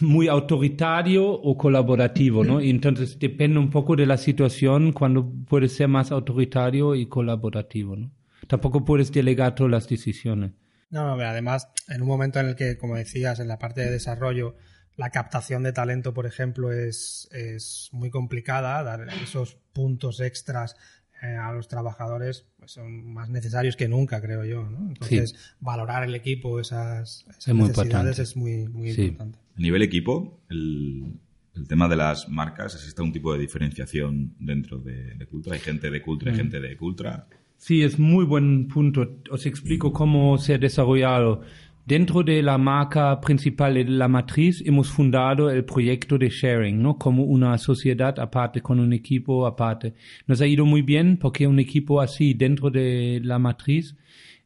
muy 0.00 0.28
autoritario 0.28 1.26
o 1.26 1.56
colaborativo, 1.56 2.44
¿no? 2.44 2.60
Y 2.60 2.70
entonces 2.70 3.18
depende 3.18 3.58
un 3.58 3.70
poco 3.70 3.96
de 3.96 4.06
la 4.06 4.16
situación 4.16 4.92
cuando 4.92 5.32
puedes 5.48 5.72
ser 5.72 5.88
más 5.88 6.12
autoritario 6.12 6.94
y 6.94 7.06
colaborativo, 7.06 7.96
¿no? 7.96 8.10
Tampoco 8.46 8.84
puedes 8.84 9.12
delegar 9.12 9.54
todas 9.54 9.70
las 9.70 9.88
decisiones. 9.88 10.52
No, 10.90 11.16
no, 11.16 11.22
además, 11.22 11.68
en 11.88 12.02
un 12.02 12.08
momento 12.08 12.40
en 12.40 12.46
el 12.46 12.56
que, 12.56 12.76
como 12.76 12.96
decías, 12.96 13.38
en 13.38 13.48
la 13.48 13.58
parte 13.58 13.80
de 13.80 13.90
desarrollo, 13.90 14.56
la 14.96 15.10
captación 15.10 15.62
de 15.62 15.72
talento, 15.72 16.12
por 16.12 16.26
ejemplo, 16.26 16.72
es, 16.72 17.28
es 17.32 17.90
muy 17.92 18.10
complicada, 18.10 18.82
dar 18.82 19.08
esos 19.22 19.56
puntos 19.72 20.20
extras 20.20 20.76
eh, 21.22 21.36
a 21.36 21.52
los 21.52 21.68
trabajadores 21.68 22.49
pues 22.60 22.70
son 22.72 23.12
más 23.12 23.28
necesarios 23.30 23.74
que 23.74 23.88
nunca, 23.88 24.20
creo 24.20 24.44
yo. 24.44 24.70
¿no? 24.70 24.88
Entonces, 24.90 25.34
valorar 25.58 26.04
el 26.04 26.14
equipo, 26.14 26.60
esas, 26.60 27.24
esas 27.28 27.48
Es 27.48 27.54
muy 27.54 27.68
necesidades 27.68 28.18
importante. 28.18 28.22
es 28.22 28.36
muy, 28.36 28.68
muy 28.68 28.92
Sí. 28.92 29.02
importante. 29.02 29.38
A 29.56 29.60
nivel 29.60 29.82
equipo, 29.82 30.38
el, 30.48 31.14
el 31.56 31.66
tema 31.66 31.88
de 31.88 31.96
las 31.96 32.28
marcas, 32.28 32.74
¿existe 32.76 33.02
un 33.02 33.12
tipo 33.12 33.32
de 33.32 33.40
diferenciación 33.40 34.34
dentro 34.38 34.78
de, 34.78 35.14
de 35.14 35.26
Cultra? 35.26 35.54
¿Hay 35.54 35.60
gente 35.60 35.90
de 35.90 36.00
Cultra 36.02 36.32
y 36.32 36.36
gente 36.36 36.60
de 36.60 36.76
Cultra? 36.76 37.26
Sí, 37.56 37.82
es 37.82 37.98
muy 37.98 38.24
buen 38.24 38.68
punto. 38.68 39.18
Os 39.30 39.44
explico 39.46 39.92
cómo 39.92 40.38
se 40.38 40.54
ha 40.54 40.58
desarrollado 40.58 41.42
dentro 41.90 42.22
de 42.22 42.40
la 42.40 42.56
marca 42.56 43.20
principal 43.20 43.74
de 43.74 43.82
la 43.82 44.06
matriz 44.06 44.62
hemos 44.64 44.88
fundado 44.88 45.50
el 45.50 45.64
proyecto 45.64 46.16
de 46.18 46.28
sharing, 46.28 46.80
¿no? 46.80 46.96
Como 46.96 47.24
una 47.24 47.58
sociedad 47.58 48.16
aparte, 48.20 48.60
con 48.60 48.78
un 48.78 48.92
equipo 48.92 49.44
aparte. 49.44 49.94
Nos 50.28 50.40
ha 50.40 50.46
ido 50.46 50.64
muy 50.64 50.82
bien 50.82 51.16
porque 51.16 51.48
un 51.48 51.58
equipo 51.58 52.00
así 52.00 52.32
dentro 52.32 52.70
de 52.70 53.20
la 53.24 53.40
matriz 53.40 53.96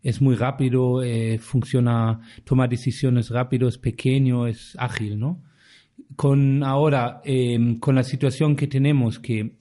es 0.03 0.23
muy 0.23 0.37
rápido, 0.37 1.03
eh, 1.03 1.39
funciona, 1.39 2.19
toma 2.45 2.67
decisiones 2.67 3.29
rápido, 3.29 3.69
es 3.69 3.77
pequeño, 3.77 4.47
es 4.47 4.75
ágil, 4.79 5.19
¿no? 5.19 5.43
Con 6.17 6.63
ahora, 6.63 7.21
eh, 7.27 7.77
con 7.79 7.95
la 7.95 8.05
situación 8.05 8.57
que 8.57 8.69
tenemos, 8.69 9.19
que 9.19 9.53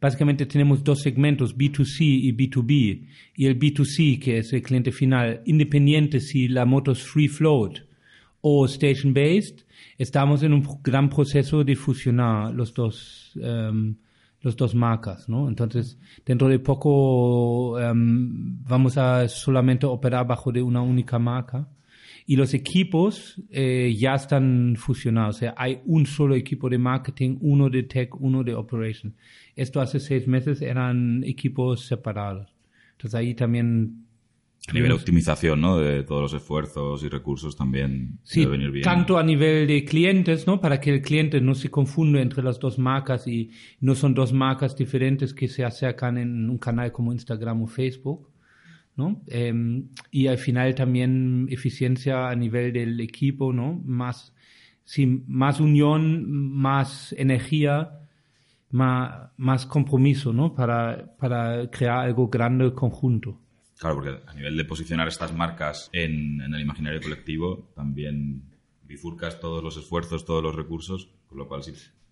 básicamente 0.00 0.46
tenemos 0.46 0.82
dos 0.82 1.00
segmentos, 1.00 1.56
B2C 1.56 2.00
y 2.00 2.32
B2B. 2.32 3.06
Y 3.36 3.46
el 3.46 3.58
B2C, 3.58 4.18
que 4.18 4.38
es 4.38 4.52
el 4.52 4.62
cliente 4.62 4.92
final, 4.92 5.42
independiente 5.44 6.20
si 6.20 6.48
la 6.48 6.64
moto 6.64 6.92
es 6.92 7.02
free 7.02 7.28
float 7.28 7.80
o 8.40 8.64
station 8.66 9.12
based, 9.12 9.64
estamos 9.98 10.42
en 10.42 10.54
un 10.54 10.66
gran 10.82 11.08
proceso 11.10 11.62
de 11.62 11.76
fusionar 11.76 12.54
los 12.54 12.72
dos, 12.72 13.32
um, 13.36 13.94
los 14.40 14.56
dos 14.56 14.74
marcas, 14.74 15.28
¿no? 15.28 15.48
Entonces, 15.48 15.98
dentro 16.24 16.48
de 16.48 16.58
poco 16.58 17.72
um, 17.78 18.64
vamos 18.64 18.96
a 18.96 19.28
solamente 19.28 19.84
operar 19.84 20.26
bajo 20.26 20.50
de 20.50 20.62
una 20.62 20.80
única 20.80 21.18
marca. 21.18 21.68
Y 22.30 22.36
los 22.36 22.54
equipos 22.54 23.42
eh, 23.50 23.92
ya 23.98 24.14
están 24.14 24.76
fusionados. 24.78 25.34
O 25.34 25.38
sea, 25.40 25.54
hay 25.56 25.80
un 25.84 26.06
solo 26.06 26.36
equipo 26.36 26.68
de 26.70 26.78
marketing, 26.78 27.38
uno 27.40 27.68
de 27.68 27.82
tech, 27.82 28.14
uno 28.20 28.44
de 28.44 28.54
operation. 28.54 29.16
Esto 29.56 29.80
hace 29.80 29.98
seis 29.98 30.28
meses 30.28 30.62
eran 30.62 31.24
equipos 31.24 31.86
separados. 31.86 32.54
Entonces 32.92 33.16
ahí 33.18 33.34
también... 33.34 34.04
A 34.68 34.72
nivel 34.72 34.90
de 34.90 34.94
optimización, 34.94 35.60
¿no? 35.60 35.78
De 35.80 36.04
todos 36.04 36.22
los 36.22 36.34
esfuerzos 36.34 37.02
y 37.02 37.08
recursos 37.08 37.56
también 37.56 38.20
Sí, 38.22 38.42
debe 38.42 38.52
venir 38.52 38.70
bien. 38.70 38.84
tanto 38.84 39.18
a 39.18 39.24
nivel 39.24 39.66
de 39.66 39.84
clientes, 39.84 40.46
¿no? 40.46 40.60
Para 40.60 40.78
que 40.80 40.90
el 40.94 41.02
cliente 41.02 41.40
no 41.40 41.56
se 41.56 41.68
confunde 41.68 42.22
entre 42.22 42.44
las 42.44 42.60
dos 42.60 42.78
marcas 42.78 43.26
y 43.26 43.50
no 43.80 43.96
son 43.96 44.14
dos 44.14 44.32
marcas 44.32 44.76
diferentes 44.76 45.34
que 45.34 45.48
se 45.48 45.64
acercan 45.64 46.16
en 46.16 46.48
un 46.48 46.58
canal 46.58 46.92
como 46.92 47.12
Instagram 47.12 47.62
o 47.62 47.66
Facebook, 47.66 48.29
¿no? 49.00 49.22
Em, 49.26 49.88
y 50.10 50.26
al 50.26 50.38
final 50.38 50.74
también 50.74 51.48
eficiencia 51.50 52.28
a 52.28 52.34
nivel 52.36 52.72
del 52.72 53.00
equipo, 53.00 53.52
¿no? 53.52 53.80
Más, 53.84 54.34
sí, 54.84 55.24
más 55.26 55.58
unión, 55.58 56.30
más 56.30 57.14
energía, 57.18 57.98
más, 58.70 59.30
más 59.38 59.66
compromiso, 59.66 60.32
¿no? 60.32 60.54
Para, 60.54 61.16
para 61.16 61.70
crear 61.70 62.00
algo 62.00 62.28
grande 62.28 62.72
conjunto. 62.74 63.40
Claro, 63.78 63.96
porque 63.96 64.20
a 64.26 64.34
nivel 64.34 64.56
de 64.56 64.64
posicionar 64.66 65.08
estas 65.08 65.34
marcas 65.34 65.88
en, 65.92 66.42
en 66.42 66.54
el 66.54 66.60
imaginario 66.60 67.00
colectivo, 67.00 67.72
también 67.74 68.42
bifurcas 68.82 69.40
todos 69.40 69.64
los 69.64 69.78
esfuerzos, 69.78 70.26
todos 70.26 70.42
los 70.42 70.54
recursos, 70.54 71.08
con 71.26 71.38
lo 71.38 71.48
cual 71.48 71.62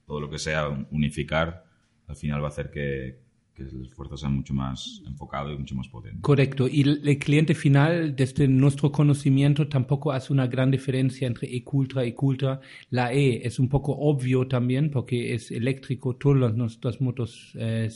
todo 0.06 0.20
lo 0.20 0.30
que 0.30 0.38
sea 0.38 0.68
unificar, 0.90 1.66
al 2.06 2.16
final 2.16 2.40
va 2.40 2.46
a 2.46 2.48
hacer 2.48 2.70
que, 2.70 3.27
que 3.64 3.76
el 3.76 3.84
esfuerzo 3.86 4.16
sea 4.16 4.28
mucho 4.28 4.54
más 4.54 5.02
enfocado 5.06 5.52
y 5.52 5.58
mucho 5.58 5.74
más 5.74 5.88
potente. 5.88 6.18
Correcto. 6.22 6.68
Y 6.68 6.82
el, 6.82 7.00
el 7.08 7.18
cliente 7.18 7.54
final, 7.54 8.14
desde 8.16 8.48
nuestro 8.48 8.90
conocimiento, 8.92 9.68
tampoco 9.68 10.12
hace 10.12 10.32
una 10.32 10.46
gran 10.46 10.70
diferencia 10.70 11.26
entre 11.26 11.54
E-Cultra 11.54 12.06
y 12.06 12.12
Cultra. 12.12 12.60
La 12.90 13.12
E 13.12 13.46
es 13.46 13.58
un 13.58 13.68
poco 13.68 13.92
obvio 13.98 14.46
también 14.46 14.90
porque 14.90 15.34
es 15.34 15.50
eléctrico. 15.50 16.16
Todas 16.16 16.54
nuestras 16.56 17.00
motos 17.00 17.52
eh, 17.56 17.90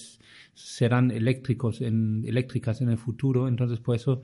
serán 0.55 1.11
eléctricos 1.11 1.81
en, 1.81 2.25
eléctricas 2.27 2.81
en 2.81 2.91
el 2.91 2.99
futuro. 2.99 3.49
Entonces, 3.49 3.79
por 3.81 3.97
eso 3.97 4.23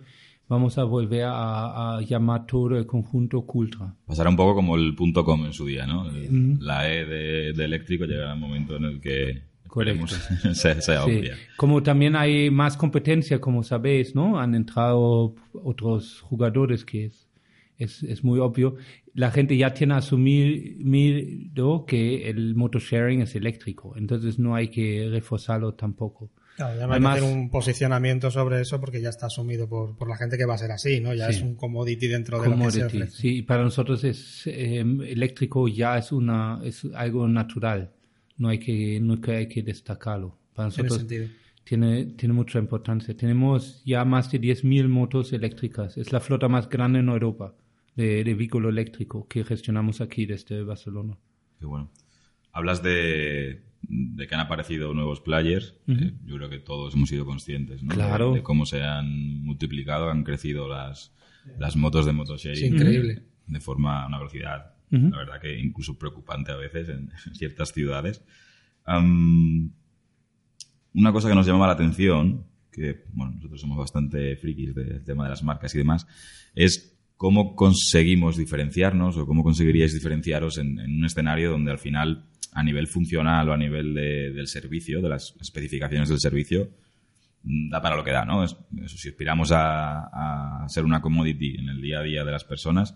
vamos 0.49 0.79
a 0.79 0.85
volver 0.85 1.25
a, 1.25 1.97
a 1.99 2.01
llamar 2.01 2.47
todo 2.47 2.77
el 2.79 2.87
conjunto 2.87 3.43
Cultra. 3.43 3.95
Pasará 4.07 4.31
un 4.31 4.37
poco 4.37 4.55
como 4.55 4.77
el 4.77 4.95
punto 4.95 5.23
com 5.25 5.45
en 5.45 5.53
su 5.53 5.67
día, 5.67 5.87
¿no? 5.87 6.09
El- 6.09 6.31
Mm. 6.31 6.59
La 6.61 6.91
E 6.91 7.05
de, 7.05 7.53
de 7.53 7.65
eléctrico 7.65 8.05
llegará 8.07 8.35
un 8.35 8.41
momento 8.41 8.77
en 8.77 8.85
el 8.85 9.01
que 9.01 9.48
Correcto. 9.69 10.07
sea, 10.55 10.81
sea 10.81 11.05
Sí. 11.05 11.23
Como 11.57 11.83
también 11.83 12.17
hay 12.17 12.51
más 12.51 12.77
competencia, 12.77 13.41
como 13.41 13.63
sabéis, 13.63 14.15
¿no? 14.15 14.39
Han 14.41 14.55
entrado 14.55 15.35
otros 15.53 16.21
jugadores 16.23 16.85
que 16.85 17.05
es, 17.07 17.29
es, 17.77 18.03
es 18.03 18.25
muy 18.25 18.41
obvio. 18.41 18.77
La 19.15 19.31
gente 19.31 19.57
ya 19.57 19.73
tiene 19.75 19.95
asumido 19.95 21.85
que 21.87 22.29
el 22.31 22.55
motosharing 22.55 23.23
es 23.23 23.35
eléctrico, 23.35 23.95
entonces 23.97 24.39
no 24.39 24.55
hay 24.55 24.69
que 24.69 25.09
reforzarlo 25.11 25.75
tampoco. 25.75 26.31
Claro, 26.57 26.75
ya 26.77 26.87
no 26.87 26.93
hay 26.93 26.97
Además- 26.99 27.19
que 27.21 27.25
hacer 27.25 27.37
un 27.39 27.51
posicionamiento 27.51 28.31
sobre 28.33 28.61
eso 28.61 28.81
porque 28.81 29.01
ya 29.01 29.11
está 29.11 29.27
asumido 29.27 29.69
por, 29.69 29.97
por 29.97 30.09
la 30.09 30.17
gente 30.17 30.37
que 30.37 30.45
va 30.45 30.55
a 30.55 30.59
ser 30.59 30.73
así, 30.73 31.01
¿no? 31.01 31.15
Ya 31.15 31.31
Sí. 31.31 31.37
es 31.37 31.43
un 31.43 31.55
commodity 31.55 32.09
dentro 32.09 32.41
de 32.41 32.49
lo 32.49 32.57
que 32.57 32.71
se 32.71 32.81
Commodity. 32.81 32.97
ofrece. 33.03 33.17
Sí, 33.17 33.43
para 33.43 33.63
nosotros 33.63 34.03
es 34.03 34.45
eh, 34.47 34.81
eléctrico 35.07 35.69
ya 35.69 35.99
es 35.99 36.11
una 36.11 36.61
es 36.65 36.85
algo 36.97 37.29
natural. 37.29 37.93
No 38.39 38.49
hay 38.49 38.59
que 38.59 39.01
no 39.01 39.21
que 39.21 39.33
hay 39.33 39.49
que 39.49 39.63
destacarlo. 39.63 40.39
Para 40.55 40.69
nosotros 40.69 40.99
sentido. 40.99 41.29
tiene, 41.65 42.07
tiene 42.17 42.35
mucha 42.35 42.59
importancia. 42.59 43.17
Tenemos 43.17 43.83
ya 43.85 44.05
más 44.05 44.31
de 44.31 44.41
10.000 44.41 44.89
motos 44.89 45.33
eléctricas. 45.33 45.97
Es 45.99 46.13
la 46.13 46.21
flota 46.21 46.49
más 46.49 46.69
grande 46.69 47.01
en 47.01 47.09
Europa 47.09 47.55
de, 47.97 48.25
de 48.25 48.35
vehículo 48.35 48.69
eléctrico 48.69 49.27
que 49.29 49.45
gestionamos 49.45 50.01
aquí 50.01 50.25
desde 50.27 50.63
Barcelona. 50.63 51.17
Qué 51.59 51.67
bueno. 51.67 51.91
Hablas 52.53 52.83
de, 52.83 53.63
de 53.83 54.27
que 54.27 54.35
han 54.35 54.41
aparecido 54.41 54.95
nuevos 54.95 55.21
players. 55.21 55.75
Eh, 55.87 56.13
yo 56.25 56.37
creo 56.37 56.49
que 56.49 56.59
todos 56.59 56.95
hemos 56.95 57.09
sido 57.09 57.25
conscientes, 57.27 57.83
¿no? 57.83 57.95
Claro. 57.95 58.31
De, 58.31 58.39
de 58.39 58.43
cómo 58.43 58.67
se 58.67 58.83
han 58.83 59.43
multiplicado, 59.45 60.11
han 60.11 60.25
crecido 60.25 60.69
las, 60.69 61.13
las 61.59 61.77
motos 61.77 62.05
de 62.05 62.13
Es 62.13 62.17
motosharing. 62.17 62.75
increíble. 62.75 63.23
De 63.47 63.61
forma, 63.61 64.03
a 64.05 64.07
una 64.09 64.19
velocidad, 64.19 64.75
La 65.11 65.19
verdad 65.19 65.41
que 65.41 65.59
incluso 65.59 65.99
preocupante 65.99 66.51
a 66.53 66.57
veces 66.57 66.89
en, 66.89 67.11
ciertas 67.35 67.73
ciudades. 67.73 68.23
Una 70.95 71.13
cosa 71.13 71.29
que 71.29 71.35
nos 71.35 71.47
llamaba 71.47 71.67
la 71.69 71.73
atención, 71.75 72.45
que 72.73 73.05
bueno, 73.13 73.33
nosotros 73.35 73.61
somos 73.61 73.79
bastante 73.79 74.37
frikis 74.37 74.75
del 74.75 75.05
tema 75.05 75.25
de 75.25 75.31
las 75.31 75.43
marcas 75.43 75.75
y 75.75 75.79
demás, 75.79 76.07
es 76.55 76.97
cómo 77.17 77.55
conseguimos 77.55 78.37
diferenciarnos 78.37 79.17
o 79.17 79.27
cómo 79.27 79.43
conseguiríais 79.43 79.93
diferenciaros 79.93 80.59
en, 80.59 80.79
un 80.81 81.05
escenario 81.05 81.51
donde 81.51 81.71
al 81.73 81.79
final, 81.79 82.25
a 82.53 82.63
nivel 82.63 82.87
funcional 82.87 83.49
o 83.49 83.53
a 83.53 83.57
nivel 83.59 83.95
de- 83.95 84.31
del 84.33 84.47
servicio, 84.49 85.03
de 85.03 85.09
las 85.09 85.35
especificaciones 85.41 86.09
del 86.09 86.21
servicio, 86.21 86.71
mm, 87.43 87.71
da 87.71 87.83
para 87.83 87.97
lo 87.97 88.05
que 88.05 88.13
da, 88.13 88.25
¿no? 88.25 88.45
Es- 88.45 88.57
eso, 88.85 88.97
si 88.97 89.09
aspiramos 89.11 89.53
a, 89.53 90.63
a 90.65 90.69
ser 90.69 90.85
una 90.85 91.01
commodity 91.01 91.57
en 91.59 91.69
el 91.69 91.81
día 91.83 91.99
a 92.01 92.03
día 92.03 92.25
de 92.25 92.33
las 92.33 92.45
personas, 92.45 92.95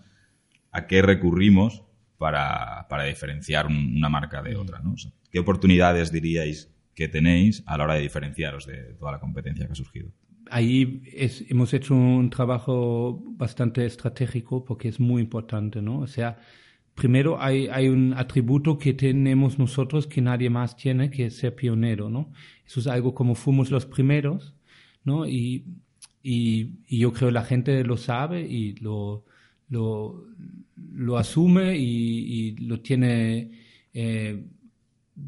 ¿a 0.73 0.87
qué 0.87 1.03
recurrimos 1.03 1.85
para, 2.19 2.87
para 2.89 3.05
diferenciar 3.05 3.67
un- 3.67 3.97
una 3.97 4.09
marca 4.09 4.43
de 4.43 4.57
otra, 4.57 4.81
¿no? 4.81 4.93
O 4.95 4.97
sea, 4.99 5.13
¿Qué 5.31 5.39
oportunidades 5.39 6.13
diríais 6.13 6.71
que 6.95 7.09
tenéis 7.09 7.63
a 7.67 7.79
la 7.79 7.85
hora 7.85 7.95
de 7.95 8.03
diferenciaros 8.03 8.67
de 8.67 8.95
toda 8.99 9.13
la 9.13 9.21
competencia 9.21 9.67
que 9.67 9.73
ha 9.73 9.75
surgido? 9.75 10.11
Ahí 10.51 11.03
es- 11.13 11.45
hemos 11.51 11.73
hecho 11.73 11.95
un 11.95 12.29
trabajo 12.29 13.23
bastante 13.37 13.87
estratégico 13.87 14.65
porque 14.65 14.89
es 14.89 15.01
muy 15.01 15.23
importante, 15.23 15.81
¿no? 15.81 16.01
O 16.01 16.07
sea, 16.07 16.39
primero 16.95 17.41
hay, 17.41 17.69
hay 17.69 17.89
un 17.89 18.13
atributo 18.15 18.77
que 18.79 18.93
tenemos 18.93 19.59
nosotros 19.59 20.07
que 20.07 20.21
nadie 20.21 20.51
más 20.51 20.77
tiene, 20.77 21.11
que 21.11 21.27
es 21.27 21.37
ser 21.39 21.55
pionero, 21.55 22.11
¿no? 22.11 22.33
Eso 22.67 22.81
es 22.81 22.87
algo 22.87 23.15
como 23.15 23.35
fuimos 23.35 23.71
los 23.71 23.87
primeros, 23.87 24.55
¿no? 25.05 25.27
Y, 25.27 25.65
y, 26.23 26.81
y 26.87 26.99
yo 26.99 27.13
creo 27.13 27.31
la 27.31 27.45
gente 27.45 27.83
lo 27.85 27.97
sabe 27.97 28.43
y 28.43 28.75
lo, 28.77 29.25
lo, 29.73 30.27
lo 30.95 31.17
asume 31.17 31.77
y, 31.77 31.85
y 31.85 32.57
lo 32.67 32.81
tiene 32.81 33.51
eh, 33.95 34.45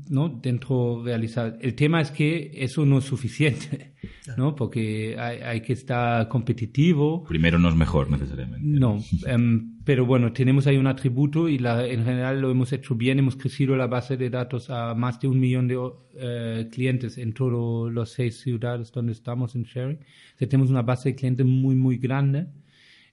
¿no? 0.08 0.28
dentro 0.28 1.02
realizar. 1.04 1.58
El 1.60 1.74
tema 1.74 2.00
es 2.00 2.10
que 2.10 2.50
eso 2.54 2.84
no 2.84 2.98
es 2.98 3.04
suficiente, 3.04 3.94
¿no? 4.36 4.54
Porque 4.54 5.16
hay, 5.18 5.38
hay 5.38 5.60
que 5.60 5.72
estar 5.72 6.28
competitivo. 6.28 7.24
Primero 7.24 7.58
no 7.58 7.68
es 7.68 7.74
mejor 7.74 8.10
necesariamente. 8.10 8.66
No, 8.66 9.02
em, 9.26 9.78
pero 9.84 10.06
bueno, 10.06 10.32
tenemos 10.32 10.66
ahí 10.66 10.76
un 10.76 10.86
atributo 10.86 11.48
y 11.48 11.58
la, 11.58 11.86
en 11.86 12.04
general 12.04 12.40
lo 12.40 12.50
hemos 12.50 12.72
hecho 12.72 12.94
bien. 12.94 13.18
Hemos 13.18 13.36
crecido 13.36 13.76
la 13.76 13.86
base 13.86 14.16
de 14.16 14.30
datos 14.30 14.70
a 14.70 14.94
más 14.94 15.20
de 15.20 15.28
un 15.28 15.40
millón 15.40 15.68
de 15.68 15.78
eh, 16.16 16.68
clientes 16.70 17.18
en 17.18 17.32
todas 17.32 17.92
las 17.92 18.10
seis 18.10 18.40
ciudades 18.40 18.92
donde 18.92 19.12
estamos 19.12 19.54
en 19.54 19.64
Sharing. 19.64 19.98
O 19.98 20.38
sea, 20.38 20.48
tenemos 20.48 20.70
una 20.70 20.82
base 20.82 21.10
de 21.10 21.14
clientes 21.14 21.46
muy, 21.46 21.74
muy 21.74 21.98
grande. 21.98 22.46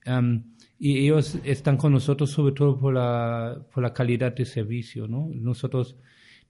Em, 0.06 0.44
y 0.84 0.98
ellos 0.98 1.38
están 1.44 1.78
con 1.78 1.92
nosotros 1.94 2.32
sobre 2.32 2.56
todo 2.56 2.80
por 2.80 2.96
la, 2.96 3.64
por 3.72 3.84
la 3.84 3.94
calidad 3.94 4.34
de 4.34 4.46
servicio, 4.46 5.08
¿no? 5.08 5.30
Nosotros 5.32 5.96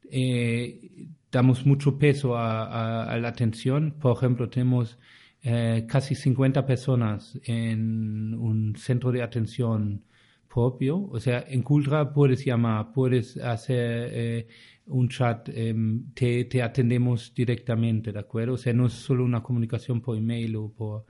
eh, 0.09 1.09
damos 1.29 1.65
mucho 1.65 1.99
peso 1.99 2.37
a, 2.37 3.17
la 3.19 3.27
atención. 3.27 3.93
Por 3.99 4.15
ejemplo, 4.15 4.47
tenemos 4.47 4.97
eh, 5.43 5.85
casi 5.85 6.15
50 6.15 6.65
personas 6.65 7.37
en 7.43 8.33
un 8.35 8.73
centro 8.77 9.11
de 9.11 9.21
atención 9.21 10.01
propio. 10.47 11.09
O 11.11 11.19
sea, 11.19 11.43
en 11.45 11.61
Cultra 11.61 12.13
puedes 12.13 12.45
llamar, 12.45 12.93
puedes 12.93 13.35
hacer 13.35 14.09
eh, 14.13 14.47
un 14.85 15.09
chat, 15.09 15.49
em, 15.49 16.05
te, 16.13 16.45
te 16.45 16.63
atendemos 16.63 17.33
directamente, 17.35 18.13
¿de 18.13 18.19
acuerdo? 18.19 18.53
O 18.53 18.57
sea, 18.57 18.71
no 18.71 18.85
es 18.85 18.93
solo 18.93 19.25
una 19.25 19.43
comunicación 19.43 19.99
por 19.99 20.17
email 20.17 20.55
o 20.55 20.69
por, 20.71 21.05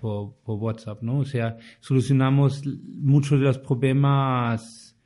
por, 0.00 0.34
por 0.42 0.58
WhatsApp, 0.58 1.02
¿no? 1.02 1.18
O 1.18 1.24
sea, 1.24 1.56
solucionamos 1.80 2.62
muchos 2.64 3.38
de 3.38 3.46
los 3.46 3.58
problemas 3.58 4.96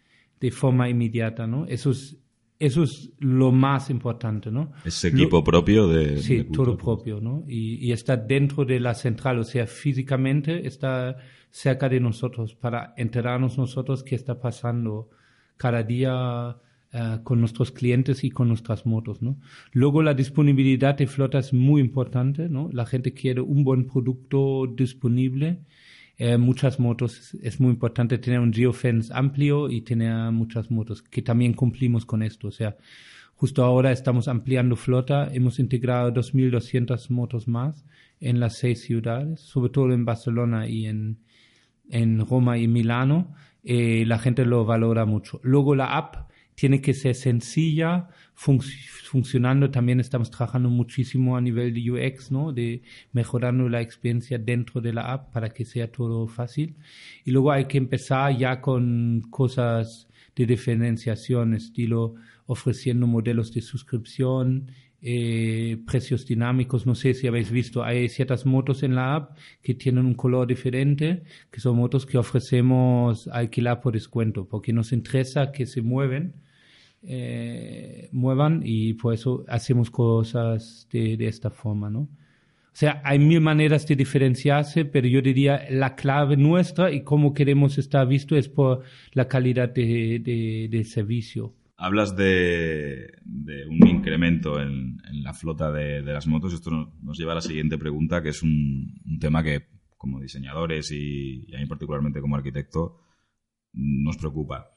de 0.40 0.50
forma 0.50 0.88
inmediata, 0.88 1.46
¿no? 1.46 1.66
Eso 1.66 1.90
es, 1.90 2.16
eso 2.58 2.82
es 2.84 3.10
lo 3.18 3.50
más 3.52 3.90
importante, 3.90 4.50
¿no? 4.50 4.72
Ese 4.84 5.08
equipo 5.08 5.42
propio 5.42 5.88
de... 5.88 6.18
Sí, 6.18 6.38
de 6.38 6.44
todo 6.44 6.76
propio, 6.76 7.20
¿no? 7.20 7.44
Y, 7.48 7.86
y 7.86 7.92
está 7.92 8.16
dentro 8.16 8.64
de 8.64 8.80
la 8.80 8.94
central, 8.94 9.38
o 9.38 9.44
sea, 9.44 9.66
físicamente 9.66 10.66
está 10.66 11.16
cerca 11.50 11.88
de 11.88 12.00
nosotros 12.00 12.54
para 12.54 12.94
enterarnos 12.96 13.58
nosotros 13.58 14.02
qué 14.02 14.14
está 14.14 14.40
pasando 14.40 15.10
cada 15.56 15.82
día 15.82 16.56
eh, 16.94 17.18
con 17.24 17.40
nuestros 17.40 17.70
clientes 17.72 18.24
y 18.24 18.30
con 18.30 18.48
nuestras 18.48 18.86
motos, 18.86 19.20
¿no? 19.20 19.36
Luego 19.72 20.02
la 20.02 20.14
disponibilidad 20.14 20.96
de 20.96 21.06
flota 21.06 21.38
es 21.38 21.52
muy 21.52 21.80
importante, 21.80 22.48
¿no? 22.48 22.70
La 22.72 22.86
gente 22.86 23.12
quiere 23.12 23.40
un 23.40 23.64
buen 23.64 23.86
producto 23.86 24.66
disponible. 24.66 25.58
Eh, 26.16 26.38
muchas 26.38 26.78
motos 26.78 27.34
es 27.42 27.60
muy 27.60 27.70
importante 27.70 28.18
tener 28.18 28.38
un 28.38 28.52
geofence 28.52 29.12
amplio 29.12 29.68
y 29.68 29.80
tener 29.80 30.30
muchas 30.30 30.70
motos 30.70 31.02
que 31.02 31.22
también 31.22 31.54
cumplimos 31.54 32.06
con 32.06 32.22
esto, 32.22 32.48
o 32.48 32.52
sea, 32.52 32.76
Justo 33.36 33.64
ahora 33.64 33.90
estamos 33.90 34.28
ampliando 34.28 34.76
flota, 34.76 35.28
hemos 35.32 35.58
integrado 35.58 36.12
2.200 36.12 37.10
motos 37.10 37.48
más 37.48 37.84
en 38.20 38.38
las 38.38 38.56
seis 38.56 38.82
ciudades, 38.82 39.40
sobre 39.40 39.70
todo 39.70 39.92
en 39.92 40.04
Barcelona 40.04 40.68
y 40.68 40.86
en, 40.86 41.18
en 41.90 42.24
Roma 42.24 42.58
y 42.58 42.68
Milano. 42.68 43.34
Eh, 43.64 44.04
la 44.06 44.18
gente 44.18 44.44
lo 44.44 44.64
valora 44.64 45.04
mucho. 45.04 45.40
Luego 45.42 45.74
la 45.74 45.96
app 45.96 46.30
tiene 46.54 46.80
que 46.80 46.94
ser 46.94 47.14
sencilla, 47.14 48.08
func- 48.36 48.64
funcionando. 49.04 49.70
También 49.70 50.00
estamos 50.00 50.30
trabajando 50.30 50.70
muchísimo 50.70 51.36
a 51.36 51.40
nivel 51.40 51.74
de 51.74 51.90
UX, 51.90 52.30
¿no? 52.30 52.52
De 52.52 52.82
mejorando 53.12 53.68
la 53.68 53.80
experiencia 53.80 54.38
dentro 54.38 54.80
de 54.80 54.92
la 54.92 55.12
app 55.12 55.32
para 55.32 55.50
que 55.50 55.64
sea 55.64 55.90
todo 55.90 56.26
fácil. 56.26 56.76
Y 57.24 57.30
luego 57.32 57.52
hay 57.52 57.66
que 57.66 57.78
empezar 57.78 58.36
ya 58.36 58.60
con 58.60 59.22
cosas 59.30 60.08
de 60.36 60.46
diferenciación, 60.46 61.54
estilo 61.54 62.14
ofreciendo 62.46 63.06
modelos 63.06 63.52
de 63.52 63.62
suscripción, 63.62 64.70
eh, 65.06 65.76
precios 65.86 66.24
dinámicos. 66.24 66.86
No 66.86 66.94
sé 66.94 67.12
si 67.12 67.26
habéis 67.26 67.50
visto, 67.50 67.84
hay 67.84 68.08
ciertas 68.08 68.46
motos 68.46 68.82
en 68.82 68.94
la 68.94 69.16
app 69.16 69.36
que 69.62 69.74
tienen 69.74 70.06
un 70.06 70.14
color 70.14 70.46
diferente, 70.46 71.24
que 71.50 71.60
son 71.60 71.76
motos 71.76 72.06
que 72.06 72.16
ofrecemos 72.16 73.28
alquilar 73.28 73.82
por 73.82 73.92
descuento, 73.92 74.46
porque 74.48 74.72
nos 74.72 74.92
interesa 74.92 75.52
que 75.52 75.66
se 75.66 75.82
mueven, 75.82 76.32
eh, 77.02 78.08
muevan 78.12 78.62
y 78.64 78.94
por 78.94 79.12
eso 79.12 79.44
hacemos 79.48 79.90
cosas 79.90 80.88
de, 80.90 81.16
esta 81.26 81.50
forma, 81.50 81.90
¿no? 81.90 82.00
O 82.00 82.76
sea, 82.76 83.02
hay 83.04 83.18
mil 83.18 83.42
maneras 83.42 83.86
de 83.86 83.96
diferenciarse, 83.96 84.86
pero 84.86 85.06
yo 85.06 85.20
diría 85.20 85.66
la 85.70 85.96
clave 85.96 86.38
nuestra 86.38 86.90
y 86.90 87.02
cómo 87.02 87.34
queremos 87.34 87.76
estar 87.76 88.08
visto 88.08 88.36
es 88.36 88.48
por 88.48 88.82
la 89.12 89.28
calidad 89.28 89.68
de, 89.68 90.18
de, 90.18 90.68
de 90.70 90.84
servicio. 90.84 91.52
Hablas 91.76 92.16
de, 92.16 93.12
de 93.24 93.66
un 93.66 93.86
incremento 93.88 94.60
en, 94.60 94.98
en 95.10 95.22
la 95.22 95.34
flota 95.34 95.72
de, 95.72 96.02
de 96.02 96.12
las 96.12 96.26
motos. 96.26 96.54
Esto 96.54 96.70
no- 96.70 96.94
nos 97.02 97.18
lleva 97.18 97.32
a 97.32 97.36
la 97.36 97.40
siguiente 97.40 97.76
pregunta, 97.78 98.22
que 98.22 98.28
es 98.30 98.42
un, 98.42 99.00
un 99.04 99.18
tema 99.18 99.42
que, 99.42 99.66
como 99.96 100.20
diseñadores 100.20 100.90
y, 100.92 101.44
y 101.48 101.54
a 101.54 101.58
mí 101.58 101.66
particularmente 101.66 102.20
como 102.20 102.36
arquitecto, 102.36 103.00
nos 103.72 104.16
preocupa. 104.16 104.68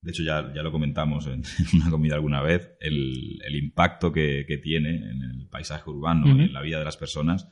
De 0.00 0.12
hecho, 0.12 0.22
ya, 0.22 0.52
ya 0.54 0.62
lo 0.62 0.70
comentamos 0.70 1.26
en, 1.26 1.42
una 1.74 1.90
comida 1.90 2.14
alguna 2.14 2.40
vez, 2.42 2.70
el, 2.80 3.40
el 3.44 3.56
impacto 3.56 4.12
que, 4.12 4.44
que 4.46 4.58
tiene 4.58 4.90
en 5.10 5.22
el 5.22 5.48
paisaje 5.48 5.90
urbano 5.90 6.26
en 6.44 6.52
la 6.52 6.62
vida 6.62 6.78
de 6.78 6.84
las 6.84 6.96
personas 6.96 7.48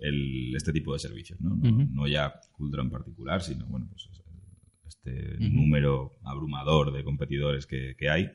el- 0.00 0.52
este 0.56 0.72
tipo 0.72 0.92
de 0.92 0.98
servicios. 0.98 1.40
No, 1.40 1.50
no, 1.50 1.70
no 1.92 2.08
ya 2.08 2.34
Cultra 2.52 2.82
en 2.82 2.90
particular, 2.90 3.40
sino 3.42 3.64
bueno, 3.66 3.86
pues 3.88 4.08
este 5.06 5.38
número 5.50 6.18
abrumador 6.24 6.92
de 6.92 7.04
competidores 7.04 7.66
que, 7.66 7.94
que 7.96 8.10
hay. 8.10 8.30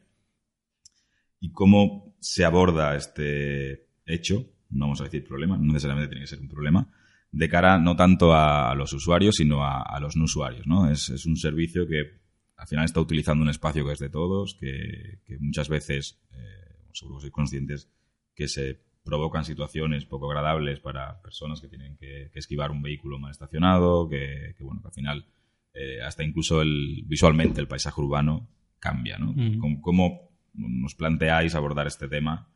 Y 1.39 1.51
cómo 1.51 2.15
se 2.19 2.45
aborda 2.45 2.95
este 2.95 3.87
hecho, 4.05 4.45
no 4.69 4.85
vamos 4.85 5.01
a 5.01 5.05
decir 5.05 5.23
problema, 5.23 5.57
no 5.57 5.73
necesariamente 5.73 6.09
tiene 6.09 6.23
que 6.23 6.27
ser 6.27 6.39
un 6.39 6.47
problema, 6.47 6.91
de 7.31 7.49
cara 7.49 7.79
no 7.79 7.95
tanto 7.95 8.33
a, 8.33 8.71
a 8.71 8.75
los 8.75 8.93
usuarios, 8.93 9.35
sino 9.37 9.63
a, 9.63 9.81
a 9.81 9.99
los 9.99 10.15
no 10.15 10.25
usuarios. 10.25 10.67
¿no? 10.67 10.89
Es, 10.89 11.09
es 11.09 11.25
un 11.25 11.37
servicio 11.37 11.87
que 11.87 12.21
al 12.57 12.67
final 12.67 12.85
está 12.85 12.99
utilizando 12.99 13.41
un 13.41 13.49
espacio 13.49 13.85
que 13.85 13.93
es 13.93 13.99
de 13.99 14.09
todos, 14.09 14.55
que, 14.55 15.19
que 15.25 15.37
muchas 15.39 15.67
veces, 15.67 16.21
eh, 16.33 16.87
seguro 16.93 17.17
que 17.17 17.21
sois 17.21 17.33
conscientes, 17.33 17.89
que 18.35 18.47
se 18.47 18.79
provocan 19.03 19.43
situaciones 19.45 20.05
poco 20.05 20.29
agradables 20.29 20.79
para 20.79 21.19
personas 21.21 21.59
que 21.59 21.67
tienen 21.67 21.97
que, 21.97 22.29
que 22.31 22.39
esquivar 22.39 22.69
un 22.69 22.83
vehículo 22.83 23.17
mal 23.17 23.31
estacionado, 23.31 24.07
que, 24.07 24.53
que, 24.55 24.63
bueno, 24.63 24.81
que 24.81 24.89
al 24.89 24.93
final 24.93 25.25
eh, 25.73 26.01
hasta 26.01 26.23
incluso 26.23 26.61
el, 26.61 27.03
visualmente 27.05 27.61
el 27.61 27.67
paisaje 27.67 27.99
urbano 28.01 28.47
cambia. 28.79 29.17
¿no? 29.17 29.31
Ujú. 29.31 29.59
¿Cómo, 29.59 29.81
cómo 29.81 30.29
nos 30.53 30.95
planteáis 30.95 31.55
abordar 31.55 31.87
este 31.87 32.07
tema 32.07 32.47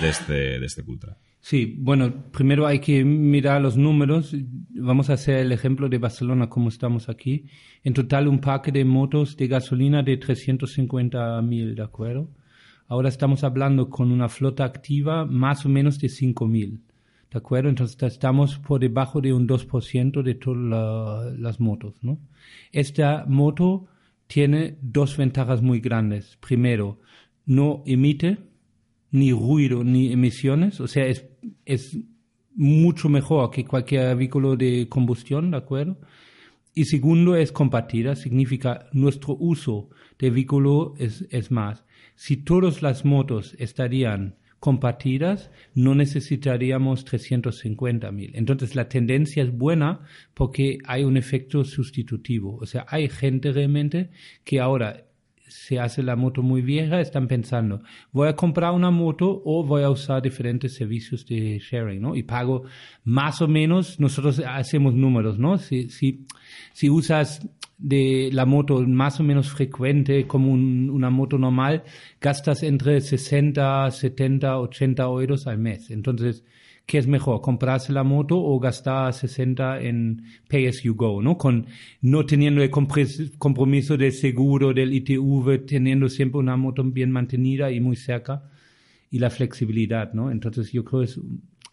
de 0.00 0.08
este, 0.08 0.60
de 0.60 0.66
este 0.66 0.84
Cultra? 0.84 1.16
Sí, 1.40 1.74
bueno, 1.76 2.30
primero 2.30 2.68
hay 2.68 2.78
que 2.78 3.04
mirar 3.04 3.60
los 3.60 3.76
números. 3.76 4.32
Vamos 4.70 5.10
a 5.10 5.14
hacer 5.14 5.38
el 5.38 5.50
ejemplo 5.50 5.88
de 5.88 5.98
Barcelona 5.98 6.48
como 6.48 6.68
estamos 6.68 7.08
aquí. 7.08 7.46
En 7.82 7.94
total 7.94 8.28
un 8.28 8.40
parque 8.40 8.70
de 8.70 8.84
motos 8.84 9.36
de 9.36 9.48
gasolina 9.48 10.04
de 10.04 10.20
350.000, 10.20 11.74
¿de 11.74 11.82
acuerdo? 11.82 12.30
Ahora 12.86 13.08
estamos 13.08 13.42
hablando 13.42 13.90
con 13.90 14.12
una 14.12 14.28
flota 14.28 14.64
activa 14.64 15.24
más 15.24 15.66
o 15.66 15.68
menos 15.68 15.98
de 15.98 16.08
5.000, 16.08 16.78
¿de 17.32 17.38
acuerdo? 17.38 17.68
Entonces 17.68 17.96
estamos 18.02 18.58
por 18.58 18.80
debajo 18.80 19.20
de 19.20 19.32
un 19.32 19.46
2% 19.46 20.22
de 20.22 20.34
todas 20.34 20.60
la- 20.62 21.34
las 21.38 21.60
motos, 21.60 21.94
¿no? 22.02 22.18
Esta 22.72 23.24
moto 23.26 23.86
tiene 24.26 24.76
dos 24.82 25.16
ventajas 25.16 25.62
muy 25.62 25.80
grandes. 25.80 26.36
Primero, 26.40 27.00
no 27.46 27.82
emite 27.86 28.38
ni 29.10 29.32
ruido 29.32 29.84
ni 29.84 30.12
emisiones, 30.12 30.80
o 30.80 30.88
sea, 30.88 31.06
es, 31.06 31.26
es 31.66 31.98
mucho 32.54 33.08
mejor 33.08 33.50
que 33.50 33.64
cualquier 33.64 34.16
vehículo 34.16 34.56
de 34.56 34.88
combustión, 34.88 35.50
¿de 35.50 35.56
acuerdo? 35.58 35.98
Y 36.74 36.86
segundo, 36.86 37.36
es 37.36 37.52
compartida, 37.52 38.16
significa 38.16 38.88
nuestro 38.92 39.36
uso 39.38 39.90
de 40.18 40.30
vehículo 40.30 40.94
es, 40.98 41.26
es 41.30 41.50
más. 41.50 41.84
Si 42.14 42.38
todas 42.38 42.80
las 42.82 43.04
motos 43.04 43.54
estarían 43.58 44.36
compartidas, 44.62 45.50
no 45.74 45.96
necesitaríamos 45.96 47.04
350.000. 47.04 48.30
Entonces, 48.34 48.76
la 48.76 48.88
tendencia 48.88 49.42
es 49.42 49.50
buena 49.50 50.02
porque 50.34 50.78
hay 50.86 51.02
un 51.02 51.16
efecto 51.16 51.64
sustitutivo. 51.64 52.58
O 52.60 52.66
sea, 52.66 52.86
hay 52.88 53.08
gente 53.08 53.50
realmente 53.50 54.10
que 54.44 54.60
ahora 54.60 55.02
se 55.48 55.80
hace 55.80 56.04
la 56.04 56.14
moto 56.14 56.44
muy 56.44 56.62
vieja, 56.62 57.00
están 57.00 57.26
pensando, 57.26 57.82
voy 58.12 58.28
a 58.28 58.36
comprar 58.36 58.72
una 58.72 58.92
moto 58.92 59.42
o 59.44 59.64
voy 59.64 59.82
a 59.82 59.90
usar 59.90 60.22
diferentes 60.22 60.74
servicios 60.74 61.26
de 61.26 61.58
sharing, 61.58 62.00
¿no? 62.00 62.14
Y 62.14 62.22
pago 62.22 62.62
más 63.02 63.42
o 63.42 63.48
menos, 63.48 63.98
nosotros 63.98 64.40
hacemos 64.46 64.94
números, 64.94 65.40
¿no? 65.40 65.58
Si, 65.58 65.88
si, 65.88 66.24
si 66.72 66.88
usas 66.88 67.48
de 67.82 68.30
la 68.32 68.46
moto 68.46 68.80
más 68.86 69.18
o 69.18 69.24
menos 69.24 69.50
frecuente 69.50 70.26
como 70.26 70.52
un- 70.52 70.88
una 70.90 71.10
moto 71.10 71.36
normal, 71.36 71.82
gastas 72.20 72.62
entre 72.62 73.00
60, 73.00 73.90
70, 73.90 74.58
80 74.58 75.02
euros 75.02 75.46
al 75.48 75.58
mes. 75.58 75.90
Entonces, 75.90 76.44
¿qué 76.86 76.98
es 76.98 77.06
mejor? 77.08 77.40
¿Comprarse 77.40 77.92
la 77.92 78.04
moto 78.04 78.38
o 78.38 78.58
gastar 78.60 79.12
60 79.12 79.80
en 79.80 80.22
Pay 80.48 80.66
as 80.68 80.82
you 80.82 80.94
go? 80.94 81.20
¿no? 81.20 81.36
Con, 81.36 81.66
no 82.00 82.24
teniendo 82.24 82.62
el 82.62 82.70
compromiso 82.70 83.96
del 83.96 84.12
seguro, 84.12 84.72
del 84.72 84.92
ITV, 84.94 85.66
teniendo 85.66 86.08
siempre 86.08 86.38
una 86.38 86.56
moto 86.56 86.84
bien 86.84 87.10
mantenida 87.10 87.70
y 87.72 87.80
muy 87.80 87.96
cerca 87.96 88.44
y 89.10 89.18
la 89.18 89.28
flexibilidad, 89.30 90.12
¿no? 90.14 90.30
Entonces 90.30 90.70
yo 90.72 90.84
creo 90.84 91.02
es 91.02 91.20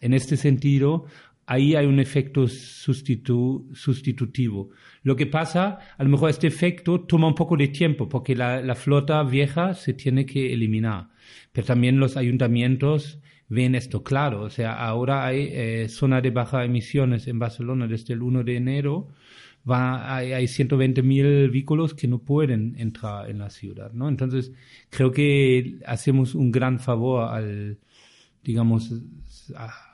en 0.00 0.14
este 0.14 0.36
sentido 0.36 1.04
ahí 1.50 1.74
hay 1.74 1.84
un 1.86 1.98
efecto 1.98 2.44
sustitu- 2.44 3.74
sustitutivo. 3.74 4.70
Lo 5.02 5.16
que 5.16 5.26
pasa, 5.26 5.80
a 5.98 6.04
lo 6.04 6.08
mejor 6.08 6.30
este 6.30 6.46
efecto 6.46 7.00
toma 7.00 7.26
un 7.26 7.34
poco 7.34 7.56
de 7.56 7.66
tiempo 7.66 8.08
porque 8.08 8.36
la, 8.36 8.74
flota 8.76 9.20
vieja 9.24 9.74
se 9.74 9.92
tiene 9.94 10.24
que 10.24 10.52
eliminar. 10.52 11.08
Pero 11.52 11.66
también 11.66 11.98
los 11.98 12.16
ayuntamientos 12.16 13.18
ven 13.48 13.74
esto 13.74 14.04
claro. 14.04 14.42
O 14.42 14.50
sea, 14.50 14.74
ahora 14.74 15.26
hay 15.26 15.48
eh, 15.50 15.88
zona 15.88 16.20
de 16.20 16.30
baja 16.30 16.64
emisiones 16.64 17.26
en 17.26 17.40
Barcelona 17.40 17.88
desde 17.88 18.14
el 18.14 18.22
1 18.22 18.44
de 18.44 18.56
enero. 18.56 19.08
Va, 19.68 20.14
hay, 20.16 20.32
hay 20.32 20.44
120.000 20.44 21.50
vehículos 21.50 21.94
que 21.94 22.06
no 22.06 22.20
pueden 22.20 22.76
entrar 22.78 23.28
en 23.28 23.38
la 23.38 23.50
ciudad, 23.50 23.92
¿no? 23.92 24.08
Entonces, 24.08 24.52
creo 24.88 25.10
que 25.10 25.80
hacemos 25.84 26.36
un 26.36 26.52
gran 26.52 26.78
favor 26.78 27.28
al, 27.28 27.78
digamos, 28.44 28.92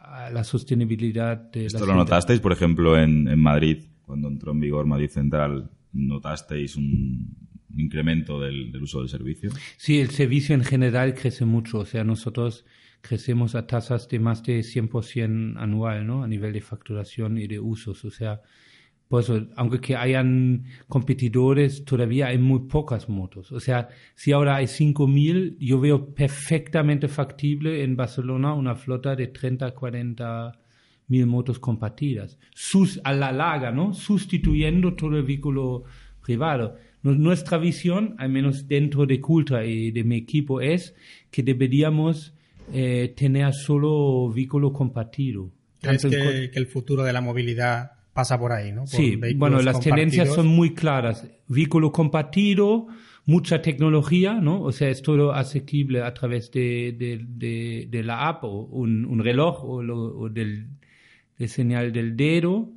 a 0.07 0.31
la 0.31 0.45
sostenibilidad 0.45 1.37
de 1.51 1.61
la 1.61 1.67
¿Esto 1.67 1.81
lo 1.81 1.85
ciudad. 1.87 1.99
notasteis, 1.99 2.41
por 2.41 2.53
ejemplo, 2.53 2.99
en, 2.99 3.29
en 3.29 3.39
Madrid, 3.39 3.85
cuando 4.03 4.29
entró 4.29 4.53
en 4.53 4.61
vigor 4.61 4.87
Madrid 4.87 5.11
Central? 5.11 5.71
¿Notasteis 5.93 6.77
un 6.77 7.37
incremento 7.77 8.41
del, 8.41 8.71
del 8.73 8.83
uso 8.83 9.01
del 9.01 9.09
servicio? 9.09 9.51
Sí, 9.77 9.99
el 10.01 10.11
servicio 10.11 10.55
en 10.55 10.65
general 10.65 11.15
crece 11.15 11.45
mucho. 11.45 11.79
O 11.81 11.85
sea, 11.85 12.05
nosotros 12.05 12.65
crecemos 13.01 13.55
a 13.55 13.67
tasas 13.67 14.09
de 14.09 14.19
más 14.19 14.43
de 14.43 14.61
100% 14.61 15.57
anual, 15.59 16.07
¿no? 16.07 16.23
A 16.23 16.29
nivel 16.29 16.53
de 16.53 16.61
facturación 16.61 17.39
y 17.39 17.47
de 17.47 17.59
usos. 17.59 18.05
O 18.05 18.11
sea, 18.11 18.43
por 19.09 19.23
eso, 19.23 19.47
aunque 19.55 19.81
que 19.81 19.95
hayan 19.95 20.65
competidores, 20.89 21.85
todavía 21.85 22.27
hay 22.29 22.39
muy 22.39 22.61
pocas 22.61 23.09
motos. 23.09 23.53
O 23.53 23.61
sea, 23.61 23.89
si 24.17 24.33
ahora 24.33 24.57
hay 24.57 24.67
5.000, 24.67 25.57
yo 25.61 25.81
veo 25.81 26.13
perfectamente 26.13 27.07
factible 27.07 27.85
en 27.85 27.95
Barcelona 27.95 28.55
una 28.55 28.75
flota 28.75 29.15
de 29.15 29.29
30, 29.29 29.71
40 29.73 30.59
mil 31.09 31.27
motos 31.27 31.61
compartidas. 31.61 32.37
Sus, 32.53 33.01
a 33.05 33.13
la 33.13 33.31
larga, 33.31 33.71
¿no? 33.71 33.95
Sustituyendo 33.95 34.95
todo 34.95 35.17
el 35.17 35.23
vehículo 35.23 35.85
privado. 36.21 36.77
Nuestra 37.03 37.59
visión, 37.59 38.17
al 38.19 38.31
menos 38.31 38.67
dentro 38.67 39.07
de 39.07 39.21
Cultra 39.21 39.65
y 39.65 39.93
de 39.93 40.03
mi 40.03 40.17
equipo, 40.17 40.61
es 40.61 40.97
que 41.31 41.45
deberíamos 41.45 42.35
eh, 42.73 43.15
tener 43.17 43.55
solo 43.55 44.33
vehículo 44.35 44.73
compartido. 44.73 45.53
¿Crees 45.81 46.03
que, 46.03 46.51
que 46.53 46.59
el 46.59 46.67
futuro 46.67 47.05
de 47.05 47.13
la 47.13 47.21
movilidad 47.21 47.96
pasa 48.17 48.37
por 48.39 48.51
ahí, 48.53 48.73
¿no? 48.73 48.81
Por 48.81 48.89
Sí, 48.89 49.15
bueno, 49.37 49.57
las 49.63 49.75
tendencias 49.81 50.29
son 50.35 50.47
muy 50.49 50.75
claras. 50.75 51.25
Vehículo 51.49 51.93
compartido, 51.93 52.89
mucha 53.27 53.61
tecnología, 53.63 54.35
¿no? 54.35 54.63
O 54.63 54.73
sea, 54.73 54.89
es 54.89 55.03
todo 55.03 55.33
asequible 55.33 56.03
a 56.03 56.13
través 56.15 56.51
de, 56.51 56.97
de, 56.99 57.21
de- 57.29 57.87
de 57.91 58.03
la 58.03 58.27
app 58.29 58.43
o 58.45 58.65
un, 58.65 59.05
un 59.05 59.19
reloj 59.23 59.63
o, 59.65 59.83
lo- 59.83 60.19
o 60.19 60.29
del, 60.29 60.67
de 61.39 61.47
señal 61.49 61.93
del 61.93 62.17
dedo, 62.17 62.71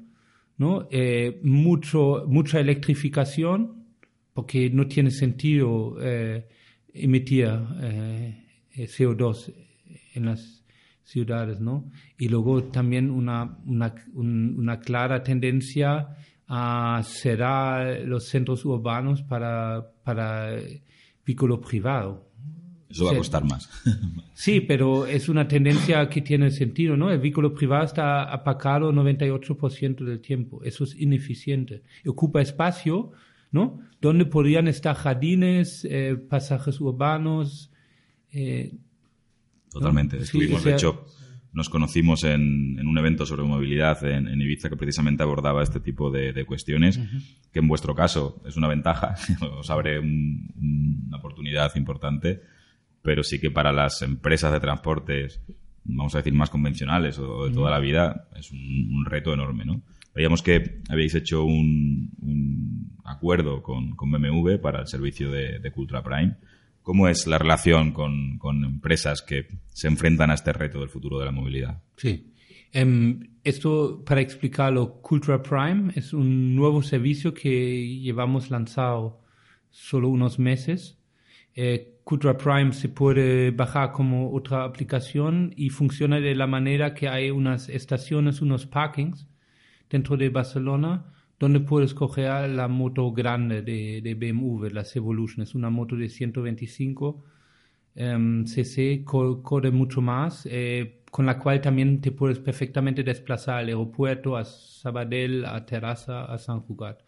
¿no? 0.57 0.87
Eh, 0.91 1.39
mucho, 1.43 2.25
mucha 2.27 2.59
electrificación, 2.59 3.85
porque 4.33 4.69
no 4.69 4.87
tiene 4.87 5.11
sentido 5.11 5.97
eh, 6.01 6.45
emitir 6.93 7.47
eh, 7.81 8.43
eh, 8.75 8.87
CO2 8.87 9.53
en 10.15 10.25
las 10.25 10.58
ciudades, 11.09 11.59
¿no? 11.59 11.89
Y 12.17 12.27
luego 12.29 12.63
también 12.63 13.09
una, 13.11 13.57
una, 13.65 13.93
un- 14.13 14.55
una 14.57 14.79
clara 14.79 15.21
tendencia 15.23 16.09
a 16.47 17.01
cerrar 17.03 18.01
los 18.05 18.25
centros 18.27 18.65
urbanos 18.65 19.21
para, 19.23 19.91
para 20.03 20.55
vehículo 21.25 21.59
privado. 21.61 22.27
Eso 22.89 23.05
va 23.05 23.11
a 23.11 23.17
costar 23.17 23.43
más. 23.43 23.69
Sí, 24.33 24.61
pero 24.61 25.05
es 25.05 25.27
una 25.27 25.45
tendencia 25.49 26.07
que 26.07 26.21
tiene 26.21 26.49
sentido, 26.49 26.95
¿no? 26.95 27.11
El 27.11 27.19
vehículo 27.19 27.53
privado 27.53 27.83
está 27.83 28.23
apagado 28.23 28.93
98% 28.93 30.05
del 30.05 30.21
tiempo. 30.21 30.63
Eso 30.63 30.85
es 30.85 30.95
ineficiente. 30.95 31.83
Ocupa 32.07 32.41
espacio, 32.41 33.11
¿no? 33.51 33.81
Donde 33.99 34.23
podrían 34.25 34.69
estar 34.69 34.95
jardines, 34.95 35.85
eh, 35.89 36.15
pasajes 36.15 36.79
urbanos. 36.79 37.69
eh, 38.31 38.71
Totalmente. 39.71 40.17
Estuvimos, 40.17 40.61
sea- 40.63 40.71
de 40.71 40.77
hecho, 40.77 41.05
nos 41.51 41.69
conocimos 41.69 42.23
en, 42.23 42.77
en 42.79 42.87
un 42.87 42.97
evento 42.97 43.25
sobre 43.25 43.43
movilidad 43.43 44.03
en, 44.05 44.27
en 44.27 44.39
Ibiza 44.41 44.69
que 44.69 44.77
precisamente 44.77 45.23
abordaba 45.23 45.63
este 45.63 45.79
tipo 45.79 46.11
de, 46.11 46.31
de 46.33 46.45
cuestiones, 46.45 46.99
que 47.51 47.59
en 47.59 47.67
vuestro 47.67 47.95
caso 47.95 48.41
es 48.45 48.55
una 48.57 48.67
ventaja, 48.67 49.15
os 49.59 49.69
abre 49.69 49.99
un- 49.99 50.51
un- 50.55 51.03
una 51.07 51.17
oportunidad 51.17 51.75
importante, 51.75 52.41
pero 53.01 53.23
sí 53.23 53.39
que 53.39 53.49
para 53.51 53.71
las 53.71 54.01
empresas 54.03 54.51
de 54.51 54.59
transportes, 54.59 55.41
vamos 55.85 56.13
a 56.13 56.19
decir, 56.19 56.33
más 56.33 56.49
convencionales 56.51 57.17
o 57.17 57.45
de 57.47 57.53
toda 57.53 57.71
la 57.71 57.79
vida, 57.79 58.27
es 58.37 58.51
un, 58.51 58.89
un 58.93 59.05
reto 59.05 59.33
enorme, 59.33 59.65
¿no? 59.65 59.81
Veíamos 60.13 60.41
que 60.43 60.81
habéis 60.89 61.15
hecho 61.15 61.43
un, 61.45 62.11
un 62.21 62.97
acuerdo 63.05 63.63
con, 63.63 63.95
con 63.95 64.11
BMW 64.11 64.57
para 64.61 64.81
el 64.81 64.87
servicio 64.87 65.31
de, 65.31 65.59
de 65.59 65.71
Cultra 65.71 66.03
Prime. 66.03 66.35
¿Cómo 66.89 67.07
es 67.07 67.27
la 67.27 67.37
relación 67.37 67.91
con, 67.91 68.39
con 68.39 68.65
empresas 68.65 69.21
que 69.21 69.45
se 69.67 69.87
enfrentan 69.87 70.31
a 70.31 70.33
este 70.33 70.51
reto 70.51 70.79
del 70.79 70.89
futuro 70.89 71.19
de 71.19 71.25
la 71.25 71.31
movilidad? 71.31 71.83
Sí. 71.97 72.33
Em, 72.71 73.37
esto, 73.43 74.03
para 74.03 74.21
explicarlo, 74.21 74.99
Cultura 74.99 75.39
Prime 75.39 75.91
es 75.93 76.13
un 76.13 76.55
nuevo 76.55 76.81
servicio 76.81 77.31
que 77.31 77.99
llevamos 77.99 78.49
lanzado 78.49 79.21
solo 79.69 80.09
unos 80.09 80.39
meses. 80.39 80.97
Eh, 81.53 81.99
Cultura 82.03 82.35
Prime 82.35 82.73
se 82.73 82.89
puede 82.89 83.51
bajar 83.51 83.91
como 83.91 84.33
otra 84.33 84.63
aplicación 84.63 85.53
y 85.55 85.69
funciona 85.69 86.19
de 86.19 86.33
la 86.33 86.47
manera 86.47 86.95
que 86.95 87.07
hay 87.07 87.29
unas 87.29 87.69
estaciones, 87.69 88.41
unos 88.41 88.65
parkings 88.65 89.27
dentro 89.91 90.17
de 90.17 90.29
Barcelona 90.29 91.05
donde 91.39 91.59
puedes 91.61 91.93
coger 91.93 92.49
la 92.49 92.67
moto 92.67 93.11
grande 93.11 93.61
de, 93.61 94.01
de 94.01 94.15
BMW, 94.15 94.69
la 94.71 94.85
Evolution. 94.93 95.43
Es 95.43 95.55
una 95.55 95.69
moto 95.69 95.95
de 95.95 96.09
125 96.09 97.23
em, 97.95 98.45
cc, 98.45 99.03
co- 99.05 99.41
corre 99.41 99.71
mucho 99.71 100.01
más, 100.01 100.47
eh, 100.51 101.01
con 101.11 101.25
la 101.25 101.39
cual 101.39 101.61
también 101.61 102.01
te 102.01 102.11
puedes 102.11 102.39
perfectamente 102.39 103.03
desplazar 103.03 103.59
al 103.59 103.67
aeropuerto, 103.67 104.37
a 104.37 104.45
Sabadell, 104.45 105.45
a 105.45 105.65
Terrassa, 105.65 106.25
a 106.25 106.37
San 106.37 106.61
Cugat. 106.61 107.01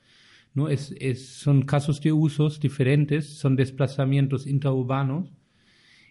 ¿no? 0.54 0.70
Es, 0.70 0.94
es, 1.00 1.28
son 1.28 1.64
casos 1.64 2.02
de 2.02 2.12
usos 2.12 2.60
diferentes, 2.60 3.28
son 3.38 3.56
desplazamientos 3.56 4.48
intraurbanos 4.48 5.32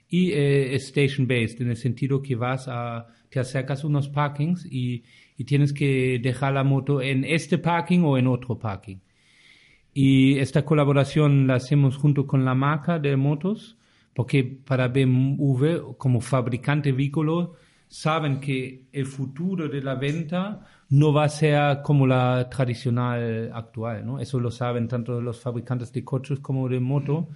y 0.08 0.32
eh, 0.32 0.74
es 0.74 0.84
station 0.86 1.26
based 1.26 1.60
en 1.60 1.70
el 1.70 1.76
sentido 1.76 2.20
que 2.22 2.34
vas 2.34 2.66
a 2.68 3.06
te 3.28 3.38
acercas 3.38 3.84
a 3.84 3.86
unos 3.86 4.08
parkings 4.08 4.66
y, 4.66 5.04
y 5.40 5.44
tienes 5.44 5.72
que 5.72 6.20
dejar 6.22 6.52
la 6.52 6.64
moto 6.64 7.00
en 7.00 7.24
este 7.24 7.56
parking 7.56 8.00
o 8.04 8.18
en 8.18 8.26
otro 8.26 8.58
parking 8.58 8.98
y 9.94 10.38
esta 10.38 10.66
colaboración 10.66 11.46
la 11.46 11.54
hacemos 11.54 11.96
junto 11.96 12.26
con 12.26 12.44
la 12.44 12.54
marca 12.54 12.98
de 12.98 13.16
motos 13.16 13.78
porque 14.14 14.44
para 14.44 14.88
BMW 14.88 15.96
como 15.96 16.20
fabricante 16.20 16.92
vehículo 16.92 17.54
saben 17.88 18.38
que 18.38 18.84
el 18.92 19.06
futuro 19.06 19.66
de 19.66 19.80
la 19.80 19.94
venta 19.94 20.60
no 20.90 21.10
va 21.10 21.24
a 21.24 21.28
ser 21.30 21.80
como 21.82 22.06
la 22.06 22.48
tradicional 22.50 23.50
actual, 23.54 24.04
¿no? 24.04 24.20
Eso 24.20 24.38
lo 24.38 24.50
saben 24.50 24.88
tanto 24.88 25.22
los 25.22 25.40
fabricantes 25.40 25.90
de 25.92 26.04
coches 26.04 26.38
como 26.40 26.68
de 26.68 26.80
moto, 26.80 27.30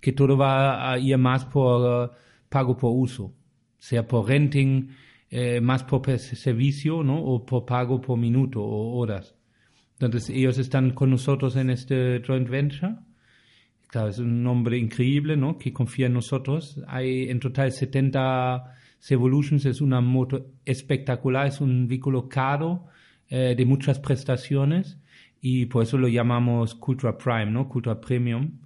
que 0.00 0.12
todo 0.12 0.36
va 0.36 0.90
a 0.90 0.98
ir 0.98 1.18
más 1.18 1.44
por 1.44 2.10
eh, 2.10 2.16
pago 2.48 2.76
por 2.76 2.92
uso, 2.96 3.34
sea 3.78 4.06
por 4.06 4.26
renting, 4.26 4.88
eh, 5.30 5.60
más 5.60 5.84
por 5.84 6.18
servicio, 6.18 7.02
¿no? 7.02 7.22
O 7.22 7.46
por 7.46 7.64
pago 7.64 8.00
por 8.00 8.18
minuto 8.18 8.62
o 8.62 8.98
horas. 8.98 9.36
Entonces 10.00 10.30
ellos 10.30 10.58
están 10.58 10.90
con 10.92 11.10
nosotros 11.10 11.56
en 11.56 11.70
este 11.70 12.22
joint 12.26 12.48
venture. 12.48 12.96
Claro, 13.86 14.08
es 14.08 14.18
un 14.18 14.42
nombre 14.42 14.78
increíble, 14.78 15.36
¿no? 15.36 15.58
Que 15.58 15.72
confía 15.72 16.06
en 16.06 16.14
nosotros. 16.14 16.80
Hay 16.86 17.28
en 17.28 17.38
total 17.40 17.72
70 17.72 18.74
Evolutions, 19.08 19.64
es 19.66 19.80
una 19.80 20.00
moto 20.00 20.46
espectacular, 20.64 21.46
es 21.46 21.60
un 21.60 21.88
vehículo 21.88 22.28
caro, 22.28 22.86
eh, 23.28 23.54
de 23.56 23.64
muchas 23.64 23.98
prestaciones 24.00 24.98
y 25.40 25.66
por 25.66 25.84
eso 25.84 25.96
lo 25.96 26.08
llamamos 26.08 26.74
Cultra 26.74 27.16
Prime, 27.16 27.46
¿no? 27.46 27.68
Cultra 27.68 28.00
Premium, 28.00 28.58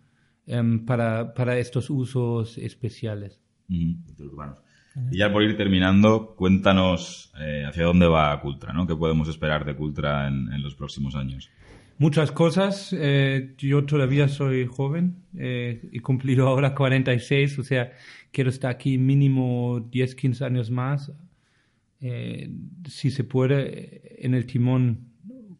em, 0.46 0.84
para, 0.84 1.34
para 1.34 1.58
estos 1.58 1.90
usos 1.90 2.56
especiales. 2.58 3.40
De 3.68 4.24
urbanos. 4.24 4.63
Y 5.10 5.18
ya 5.18 5.32
por 5.32 5.42
ir 5.42 5.56
terminando, 5.56 6.34
cuéntanos 6.36 7.32
eh, 7.40 7.64
hacia 7.66 7.84
dónde 7.84 8.06
va 8.06 8.40
Cultra, 8.40 8.72
¿no? 8.72 8.86
¿Qué 8.86 8.94
podemos 8.96 9.28
esperar 9.28 9.64
de 9.64 9.74
Cultra 9.74 10.28
en, 10.28 10.52
en 10.52 10.62
los 10.62 10.74
próximos 10.74 11.14
años? 11.16 11.50
Muchas 11.98 12.32
cosas. 12.32 12.92
eh, 12.96 13.54
yo 13.58 13.84
todavía 13.84 14.28
soy 14.28 14.66
joven. 14.66 15.16
eh, 15.36 15.88
he 15.92 16.00
cumplido 16.00 16.48
ahora 16.48 16.74
46, 16.74 17.58
o 17.58 17.62
sea, 17.64 17.92
quiero 18.32 18.50
estar 18.50 18.70
aquí 18.70 18.98
mínimo 18.98 19.80
10, 19.90 20.14
15 20.14 20.44
años 20.44 20.70
más. 20.70 21.12
eh, 22.00 22.50
si 22.88 23.10
se 23.10 23.24
puede, 23.24 24.02
en 24.24 24.34
el 24.34 24.44
timón, 24.46 24.98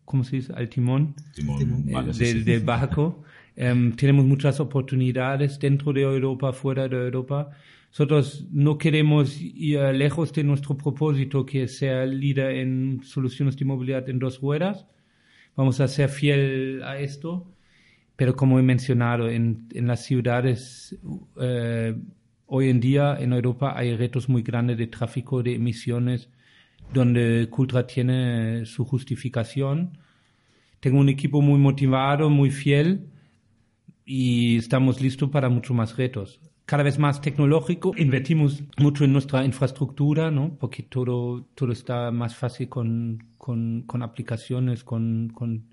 ¿cómo 0.05 0.25
se 0.25 0.37
dice? 0.37 0.53
Al 0.55 0.69
timón 0.69 1.15
Timón, 1.35 1.89
eh, 1.89 1.93
vale, 1.93 2.13
sí, 2.13 2.25
del, 2.25 2.39
sí. 2.39 2.45
del 2.45 2.61
barco. 2.65 3.23
Em, 3.57 3.93
tenemos 3.95 4.25
muchas 4.25 4.59
oportunidades 4.59 5.61
dentro 5.61 5.93
de 5.93 6.03
Europa, 6.03 6.53
fuera 6.53 6.89
de 6.89 6.97
Europa. 6.97 7.51
Nosotros 7.95 8.49
no 8.51 8.77
queremos 8.77 9.41
ir 9.41 9.79
lejos 9.95 10.33
de 10.33 10.43
nuestro 10.43 10.77
propósito, 10.77 11.47
que 11.47 11.69
ser 11.69 12.09
líder 12.09 12.57
en 12.57 13.05
soluciones 13.05 13.57
de 13.57 13.65
movilidad 13.65 14.09
en 14.09 14.19
dos 14.19 14.41
ruedas. 14.41 14.85
Vamos 15.55 15.79
a 15.79 15.87
ser 15.87 16.09
fiel 16.09 16.83
a 16.83 16.99
esto. 16.99 17.47
Pero 18.17 18.35
como 18.35 18.59
he 18.59 18.63
mencionado, 18.63 19.29
en, 19.29 19.69
en 19.75 19.87
las 19.87 20.05
ciudades 20.05 20.99
eh, 21.41 21.95
hoy 22.47 22.69
en 22.69 22.81
día 22.81 23.17
en 23.17 23.33
Europa 23.33 23.75
hay 23.77 23.95
retos 23.97 24.29
muy 24.29 24.43
grandes 24.43 24.77
de 24.77 24.89
tráfico 24.89 25.45
de 25.45 25.55
emisiones 25.55 26.31
donde 26.93 27.49
Cultra 27.49 27.87
tiene 27.87 28.67
su 28.67 28.85
justificación. 28.85 29.99
Tengo 30.81 30.99
un 30.99 31.11
equipo 31.11 31.41
muy 31.41 31.61
motivado, 31.61 32.29
muy 32.29 32.51
fiel 32.51 33.07
y 34.05 34.57
estamos 34.57 35.01
listos 35.01 35.31
para 35.31 35.49
muchos 35.49 35.77
más 35.77 35.97
retos. 35.97 36.41
Cada 36.67 36.83
vez 36.83 36.99
más 36.99 37.21
tecnológico, 37.21 37.93
invertimos 37.97 38.63
mucho 38.79 39.05
en 39.05 39.13
nuestra 39.13 39.45
infraestructura, 39.45 40.31
¿no? 40.31 40.57
Porque 40.59 40.83
todo, 40.83 41.43
todo 41.55 41.73
está 41.73 42.11
más 42.11 42.37
fácil 42.37 42.71
con, 42.71 43.23
con, 43.37 43.83
con 43.83 44.03
aplicaciones, 44.03 44.83
con, 44.83 45.31
con 45.35 45.67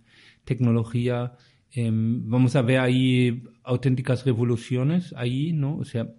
tecnología. 0.44 1.34
Em, 1.72 2.30
vamos 2.30 2.58
a 2.58 2.62
ver 2.62 2.80
ahí 2.80 3.42
auténticas 3.64 4.26
revoluciones 4.26 5.14
ahí, 5.16 5.54
¿no? 5.54 5.78
O 5.78 5.86
sea, 5.86 6.10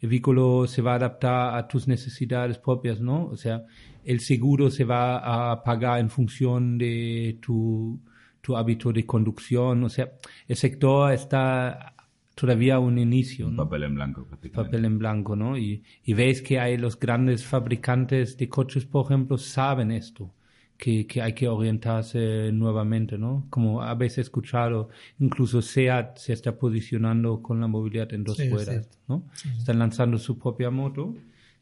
el 0.00 0.08
vehículo 0.08 0.66
se 0.66 0.80
va 0.80 0.92
a 0.92 0.96
adaptar 0.96 1.58
a 1.58 1.68
tus 1.68 1.86
necesidades 1.86 2.58
propias, 2.58 3.00
¿no? 3.00 3.26
O 3.26 3.36
sea, 3.36 3.64
el 4.04 4.20
seguro 4.20 4.70
se 4.70 4.84
va 4.84 5.50
a 5.50 5.62
pagar 5.62 6.00
en 6.00 6.08
función 6.08 6.78
de 6.78 7.38
tu, 7.42 8.00
tu 8.40 8.56
hábito 8.56 8.92
de 8.92 9.04
conducción. 9.04 9.84
O 9.84 9.88
sea, 9.90 10.12
el 10.48 10.56
sector 10.56 11.12
está 11.12 11.95
todavía 12.36 12.78
un 12.78 12.98
inicio, 12.98 13.48
Un 13.48 13.56
¿no? 13.56 13.64
papel 13.64 13.82
en 13.84 13.94
blanco, 13.96 14.26
prácticamente. 14.28 14.54
papel 14.70 14.84
en 14.84 14.98
blanco, 14.98 15.36
¿no? 15.36 15.56
Y, 15.58 15.84
y 16.04 16.14
veis 16.14 16.42
que 16.42 16.58
hay 16.58 16.76
los 16.76 16.98
grandes 16.98 17.44
fabricantes 17.44 18.36
de 18.36 18.48
coches, 18.48 18.84
por 18.86 19.06
ejemplo, 19.06 19.38
saben 19.38 19.90
esto, 19.90 20.34
que, 20.76 21.06
que 21.06 21.22
hay 21.22 21.34
que 21.34 21.48
orientarse 21.48 22.52
nuevamente, 22.52 23.18
¿no? 23.18 23.46
Como 23.50 23.82
habéis 23.82 24.18
escuchado, 24.18 24.88
incluso 25.18 25.62
SEAT 25.62 26.18
se 26.18 26.32
está 26.34 26.58
posicionando 26.58 27.42
con 27.42 27.60
la 27.60 27.66
movilidad 27.68 28.12
en 28.14 28.24
dos 28.24 28.36
Sí, 28.38 28.44
es 28.44 28.50
ruedas, 28.50 28.68
cierto. 28.68 28.98
¿no? 29.08 29.26
Están 29.58 29.78
lanzando 29.78 30.18
su 30.18 30.38
propia 30.38 30.70
moto, 30.70 31.14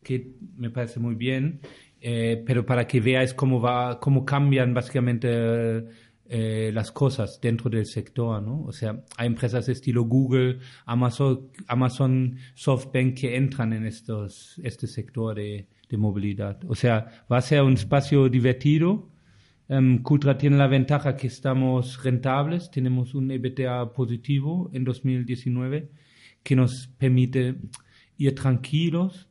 que 0.02 0.34
me 0.56 0.70
parece 0.70 1.00
muy 1.00 1.14
bien, 1.14 1.60
eh, 2.00 2.42
pero 2.46 2.66
para 2.66 2.86
que 2.86 3.00
veáis 3.00 3.32
cómo 3.34 3.60
va, 3.60 3.98
cómo 4.00 4.24
cambian 4.24 4.74
básicamente 4.74 5.84
eh, 6.26 6.70
las 6.72 6.90
cosas 6.90 7.38
dentro 7.42 7.68
del 7.68 7.84
sector, 7.84 8.42
¿no? 8.42 8.62
O 8.62 8.72
sea, 8.72 9.04
hay 9.18 9.26
empresas 9.26 9.68
estilo 9.68 10.04
Google, 10.04 10.58
Amazon, 10.86 11.50
Amazon 11.68 12.38
SoftBank 12.54 13.14
que 13.14 13.36
entran 13.36 13.74
en 13.74 13.84
estos, 13.84 14.58
este 14.64 14.86
sector 14.86 15.36
de, 15.36 15.68
de 15.88 15.96
movilidad. 15.98 16.58
O 16.66 16.74
sea, 16.74 17.26
va 17.30 17.36
a 17.36 17.42
ser 17.42 17.62
un 17.62 17.74
espacio 17.74 18.30
divertido. 18.30 19.10
Um, 19.68 19.98
Cultra 20.02 20.38
tiene 20.38 20.56
la 20.56 20.66
ventaja 20.66 21.14
que 21.14 21.26
estamos 21.26 22.02
rentables, 22.02 22.70
tenemos 22.70 23.14
un 23.14 23.30
EBITDA 23.30 23.92
positivo 23.92 24.70
en 24.72 24.84
2019 24.84 25.90
que 26.42 26.56
nos 26.56 26.86
permite 26.98 27.56
ir 28.16 28.34
tranquilos, 28.34 29.28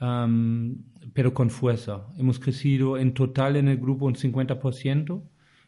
um, 0.00 0.76
pero 1.12 1.34
con 1.34 1.50
fuerza. 1.50 2.06
Hemos 2.18 2.38
crecido 2.38 2.98
en 2.98 3.14
total 3.14 3.56
en 3.56 3.66
el 3.66 3.78
grupo 3.78 4.06
un 4.06 4.14
50% 4.14 5.22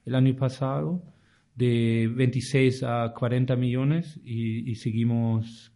el 0.09 0.15
año 0.15 0.35
pasado, 0.37 1.03
de 1.55 2.11
26 2.15 2.83
a 2.85 3.13
40 3.17 3.55
millones 3.57 4.19
y, 4.25 4.69
y 4.71 4.75
seguimos 4.77 5.73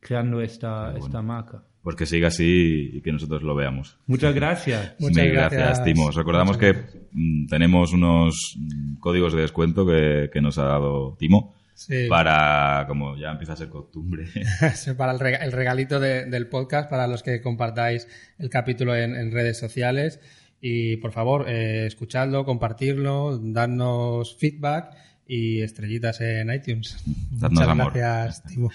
creando 0.00 0.40
esta, 0.40 0.94
esta 0.96 1.22
marca. 1.22 1.62
Pues 1.82 1.96
que 1.96 2.06
siga 2.06 2.28
así 2.28 2.90
y 2.92 3.00
que 3.00 3.12
nosotros 3.12 3.42
lo 3.42 3.54
veamos. 3.54 3.98
Muchas 4.06 4.34
gracias. 4.34 4.94
Muchas 5.00 5.24
Mil 5.24 5.32
gracias. 5.32 5.84
Timo. 5.84 6.06
Os 6.06 6.14
recordamos 6.16 6.56
que 6.58 6.74
mm, 7.12 7.46
tenemos 7.46 7.92
unos 7.92 8.56
mm, 8.58 8.96
códigos 8.98 9.32
de 9.34 9.42
descuento 9.42 9.86
que, 9.86 10.28
que 10.32 10.40
nos 10.40 10.58
ha 10.58 10.64
dado 10.64 11.16
Timo 11.18 11.54
Sí. 11.74 12.06
para, 12.08 12.86
como 12.88 13.16
ya 13.16 13.30
empieza 13.30 13.52
a 13.52 13.56
ser 13.56 13.68
costumbre, 13.68 14.26
Sí, 14.74 14.94
para 14.94 15.12
el, 15.12 15.20
rega- 15.20 15.44
el 15.44 15.52
regalito 15.52 16.00
de- 16.00 16.24
del 16.26 16.48
podcast, 16.48 16.90
para 16.90 17.06
los 17.06 17.22
que 17.22 17.40
compartáis 17.40 18.08
el 18.38 18.50
capítulo 18.50 18.96
en, 18.96 19.14
en 19.14 19.30
redes 19.30 19.60
sociales. 19.60 20.18
Y 20.60 20.96
por 20.96 21.12
favor, 21.12 21.46
eh, 21.48 21.86
escuchadlo, 21.86 22.44
compartirlo, 22.44 23.38
darnos 23.38 24.36
feedback 24.36 24.96
y 25.26 25.60
estrellitas 25.60 26.20
en 26.20 26.52
iTunes. 26.52 26.96
Dadnos 27.30 27.52
Muchas 27.52 27.68
amor. 27.68 27.92
gracias, 27.92 28.42
Timo. 28.44 28.70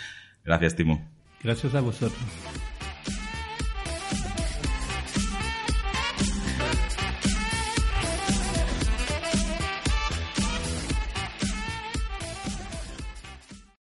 Gracias, 0.45 0.75
Timo. 0.75 1.09
Gracias 1.41 1.75
a 1.75 1.81
vosotros. 1.81 2.23